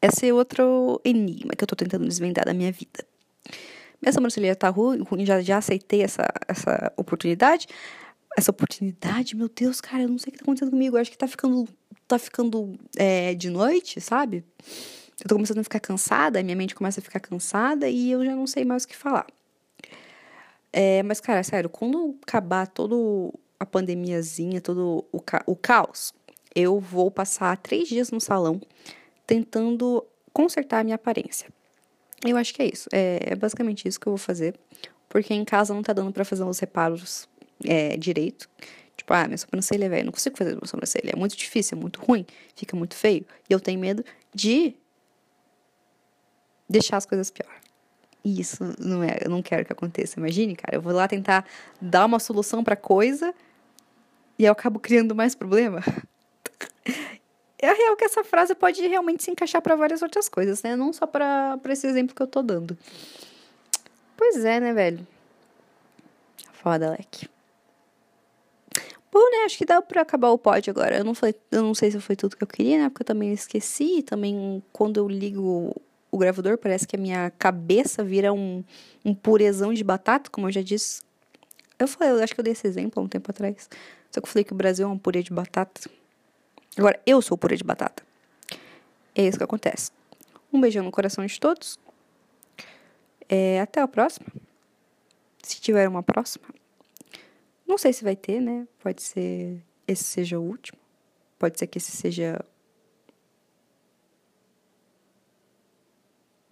esse 0.00 0.32
outro 0.32 1.00
enigma 1.04 1.52
que 1.56 1.62
eu 1.62 1.68
tô 1.68 1.76
tentando 1.76 2.06
desvendar 2.06 2.44
da 2.44 2.54
minha 2.54 2.72
vida. 2.72 3.04
Minha 4.00 4.12
sobrancelha 4.12 4.56
tá 4.56 4.68
ruim, 4.68 5.04
já, 5.24 5.40
já 5.40 5.58
aceitei 5.58 6.02
essa, 6.02 6.26
essa 6.48 6.92
oportunidade. 6.96 7.68
Essa 8.36 8.50
oportunidade, 8.50 9.36
meu 9.36 9.48
Deus, 9.48 9.80
cara, 9.80 10.04
eu 10.04 10.08
não 10.08 10.18
sei 10.18 10.30
o 10.30 10.32
que 10.32 10.38
tá 10.38 10.44
acontecendo 10.44 10.70
comigo. 10.70 10.96
Eu 10.96 11.00
acho 11.00 11.10
que 11.10 11.18
tá 11.18 11.28
ficando, 11.28 11.68
tá 12.08 12.18
ficando 12.18 12.78
é, 12.96 13.34
de 13.34 13.50
noite, 13.50 14.00
sabe? 14.00 14.44
Eu 15.22 15.28
tô 15.28 15.34
começando 15.36 15.58
a 15.58 15.62
ficar 15.62 15.78
cansada, 15.78 16.42
minha 16.42 16.56
mente 16.56 16.74
começa 16.74 16.98
a 16.98 17.02
ficar 17.02 17.20
cansada 17.20 17.88
e 17.88 18.10
eu 18.10 18.24
já 18.24 18.34
não 18.34 18.46
sei 18.46 18.64
mais 18.64 18.84
o 18.84 18.88
que 18.88 18.96
falar. 18.96 19.26
É, 20.72 21.02
mas, 21.02 21.20
cara, 21.20 21.42
sério, 21.42 21.68
quando 21.68 22.16
acabar 22.22 22.66
toda 22.66 22.96
a 23.60 23.66
pandemiazinha, 23.66 24.60
todo 24.60 25.04
o, 25.12 25.20
ca 25.20 25.42
o 25.46 25.54
caos, 25.54 26.14
eu 26.54 26.80
vou 26.80 27.10
passar 27.10 27.56
três 27.58 27.88
dias 27.88 28.10
no 28.10 28.20
salão 28.20 28.60
tentando 29.26 30.04
consertar 30.32 30.80
a 30.80 30.84
minha 30.84 30.96
aparência. 30.96 31.48
Eu 32.24 32.36
acho 32.36 32.54
que 32.54 32.62
é 32.62 32.66
isso. 32.66 32.88
É, 32.92 33.18
é 33.32 33.34
basicamente 33.34 33.86
isso 33.86 34.00
que 34.00 34.06
eu 34.06 34.12
vou 34.12 34.18
fazer. 34.18 34.54
Porque 35.08 35.34
em 35.34 35.44
casa 35.44 35.74
não 35.74 35.82
tá 35.82 35.92
dando 35.92 36.12
para 36.12 36.24
fazer 36.24 36.44
os 36.44 36.58
reparos 36.58 37.28
é, 37.64 37.96
direito. 37.96 38.48
Tipo, 38.96 39.14
ah, 39.14 39.26
minha 39.26 39.38
sobrancelha 39.38 39.86
é 39.86 39.88
velha, 39.88 40.04
não 40.04 40.12
consigo 40.12 40.36
fazer 40.36 40.54
minha 40.54 40.66
sobrancelha. 40.66 41.10
É 41.14 41.16
muito 41.16 41.36
difícil, 41.36 41.76
é 41.76 41.80
muito 41.80 42.00
ruim, 42.00 42.24
fica 42.54 42.76
muito 42.76 42.94
feio. 42.94 43.26
E 43.48 43.52
eu 43.52 43.60
tenho 43.60 43.78
medo 43.78 44.04
de 44.34 44.74
deixar 46.68 46.96
as 46.96 47.06
coisas 47.06 47.30
pior. 47.30 47.61
Isso 48.24 48.62
não 48.78 49.02
é, 49.02 49.18
eu 49.24 49.30
não 49.30 49.42
quero 49.42 49.64
que 49.64 49.72
aconteça. 49.72 50.18
Imagine, 50.18 50.54
cara, 50.54 50.76
eu 50.76 50.80
vou 50.80 50.92
lá 50.92 51.08
tentar 51.08 51.44
dar 51.80 52.06
uma 52.06 52.20
solução 52.20 52.62
pra 52.62 52.76
coisa 52.76 53.34
e 54.38 54.44
eu 54.44 54.52
acabo 54.52 54.78
criando 54.78 55.14
mais 55.14 55.34
problema. 55.34 55.82
É 57.64 57.72
real 57.72 57.96
que 57.96 58.04
essa 58.04 58.24
frase 58.24 58.56
pode 58.56 58.84
realmente 58.84 59.22
se 59.22 59.30
encaixar 59.30 59.62
para 59.62 59.76
várias 59.76 60.02
outras 60.02 60.28
coisas, 60.28 60.64
né? 60.64 60.74
Não 60.74 60.92
só 60.92 61.06
para 61.06 61.60
esse 61.68 61.86
exemplo 61.86 62.12
que 62.12 62.20
eu 62.20 62.26
tô 62.26 62.42
dando. 62.42 62.76
Pois 64.16 64.44
é, 64.44 64.58
né, 64.58 64.72
velho? 64.72 65.06
Foda, 66.54 66.90
Leque. 66.90 67.28
Bom, 69.12 69.20
né? 69.30 69.44
Acho 69.44 69.58
que 69.58 69.64
dá 69.64 69.80
pra 69.80 70.02
acabar 70.02 70.30
o 70.30 70.38
pod 70.38 70.68
agora. 70.70 70.98
Eu 70.98 71.04
não, 71.04 71.14
falei, 71.14 71.36
eu 71.52 71.62
não 71.62 71.72
sei 71.72 71.92
se 71.92 72.00
foi 72.00 72.16
tudo 72.16 72.36
que 72.36 72.42
eu 72.42 72.48
queria, 72.48 72.78
né? 72.78 72.88
Porque 72.88 73.02
eu 73.02 73.06
também 73.06 73.32
esqueci. 73.32 74.02
Também, 74.02 74.60
quando 74.72 74.96
eu 74.96 75.06
ligo 75.06 75.72
o 76.12 76.18
gravador, 76.18 76.58
parece 76.58 76.86
que 76.86 76.94
a 76.94 76.98
minha 76.98 77.30
cabeça 77.38 78.04
vira 78.04 78.34
um, 78.34 78.62
um 79.02 79.14
purezão 79.14 79.72
de 79.72 79.82
batata, 79.82 80.30
como 80.30 80.46
eu 80.46 80.52
já 80.52 80.60
disse. 80.60 81.00
Eu 81.78 81.88
falei, 81.88 82.12
eu 82.12 82.22
acho 82.22 82.34
que 82.34 82.40
eu 82.40 82.44
dei 82.44 82.52
esse 82.52 82.66
exemplo 82.66 83.00
há 83.00 83.04
um 83.04 83.08
tempo 83.08 83.30
atrás. 83.30 83.68
Só 84.10 84.20
que 84.20 84.26
eu 84.26 84.30
falei 84.30 84.44
que 84.44 84.52
o 84.52 84.56
Brasil 84.56 84.86
é 84.86 84.90
um 84.90 84.98
purê 84.98 85.22
de 85.22 85.32
batata. 85.32 85.90
Agora, 86.76 87.00
eu 87.06 87.22
sou 87.22 87.34
o 87.34 87.38
purê 87.38 87.56
de 87.56 87.64
batata. 87.64 88.02
É 89.14 89.26
isso 89.26 89.38
que 89.38 89.44
acontece. 89.44 89.90
Um 90.52 90.60
beijão 90.60 90.84
no 90.84 90.90
coração 90.90 91.24
de 91.24 91.40
todos. 91.40 91.78
É, 93.26 93.62
até 93.62 93.80
a 93.80 93.88
próxima. 93.88 94.26
Se 95.42 95.60
tiver 95.62 95.88
uma 95.88 96.02
próxima. 96.02 96.44
Não 97.66 97.78
sei 97.78 97.94
se 97.94 98.04
vai 98.04 98.14
ter, 98.14 98.38
né? 98.38 98.68
Pode 98.82 99.02
ser 99.02 99.62
esse 99.88 100.04
seja 100.04 100.38
o 100.38 100.42
último. 100.42 100.78
Pode 101.38 101.58
ser 101.58 101.66
que 101.66 101.78
esse 101.78 101.90
seja 101.90 102.44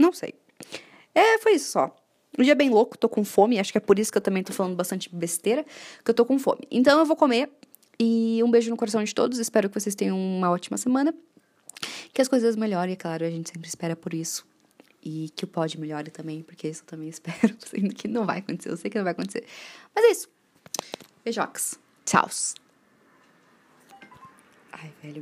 Não 0.00 0.14
sei. 0.14 0.32
É, 1.14 1.38
foi 1.38 1.52
isso 1.52 1.72
só. 1.72 1.94
Um 2.38 2.42
dia 2.42 2.54
bem 2.54 2.70
louco, 2.70 2.96
tô 2.96 3.08
com 3.08 3.22
fome, 3.22 3.58
acho 3.58 3.70
que 3.70 3.76
é 3.76 3.80
por 3.80 3.98
isso 3.98 4.10
que 4.10 4.16
eu 4.16 4.22
também 4.22 4.42
tô 4.42 4.52
falando 4.52 4.74
bastante 4.74 5.14
besteira, 5.14 5.64
que 6.02 6.10
eu 6.10 6.14
tô 6.14 6.24
com 6.24 6.38
fome. 6.38 6.66
Então 6.70 6.98
eu 6.98 7.04
vou 7.04 7.16
comer 7.16 7.50
e 7.98 8.40
um 8.42 8.50
beijo 8.50 8.70
no 8.70 8.76
coração 8.76 9.04
de 9.04 9.14
todos, 9.14 9.38
espero 9.38 9.68
que 9.68 9.78
vocês 9.78 9.94
tenham 9.94 10.18
uma 10.18 10.50
ótima 10.50 10.78
semana, 10.78 11.12
que 12.14 12.22
as 12.22 12.28
coisas 12.28 12.56
melhorem, 12.56 12.94
é 12.94 12.96
claro, 12.96 13.26
a 13.26 13.30
gente 13.30 13.50
sempre 13.50 13.68
espera 13.68 13.94
por 13.94 14.14
isso. 14.14 14.48
E 15.02 15.30
que 15.34 15.44
o 15.44 15.48
pod 15.48 15.78
melhore 15.78 16.10
também, 16.10 16.42
porque 16.42 16.68
isso 16.68 16.82
eu 16.82 16.86
também 16.86 17.08
espero, 17.10 17.54
sendo 17.58 17.94
que 17.94 18.08
não 18.08 18.24
vai 18.24 18.38
acontecer, 18.38 18.70
eu 18.70 18.76
sei 18.76 18.90
que 18.90 18.96
não 18.96 19.04
vai 19.04 19.12
acontecer. 19.12 19.44
Mas 19.94 20.04
é 20.04 20.10
isso. 20.10 20.28
Beijox. 21.24 21.78
Tchau. 22.06 22.28
Ai, 24.72 24.92
velho. 25.02 25.18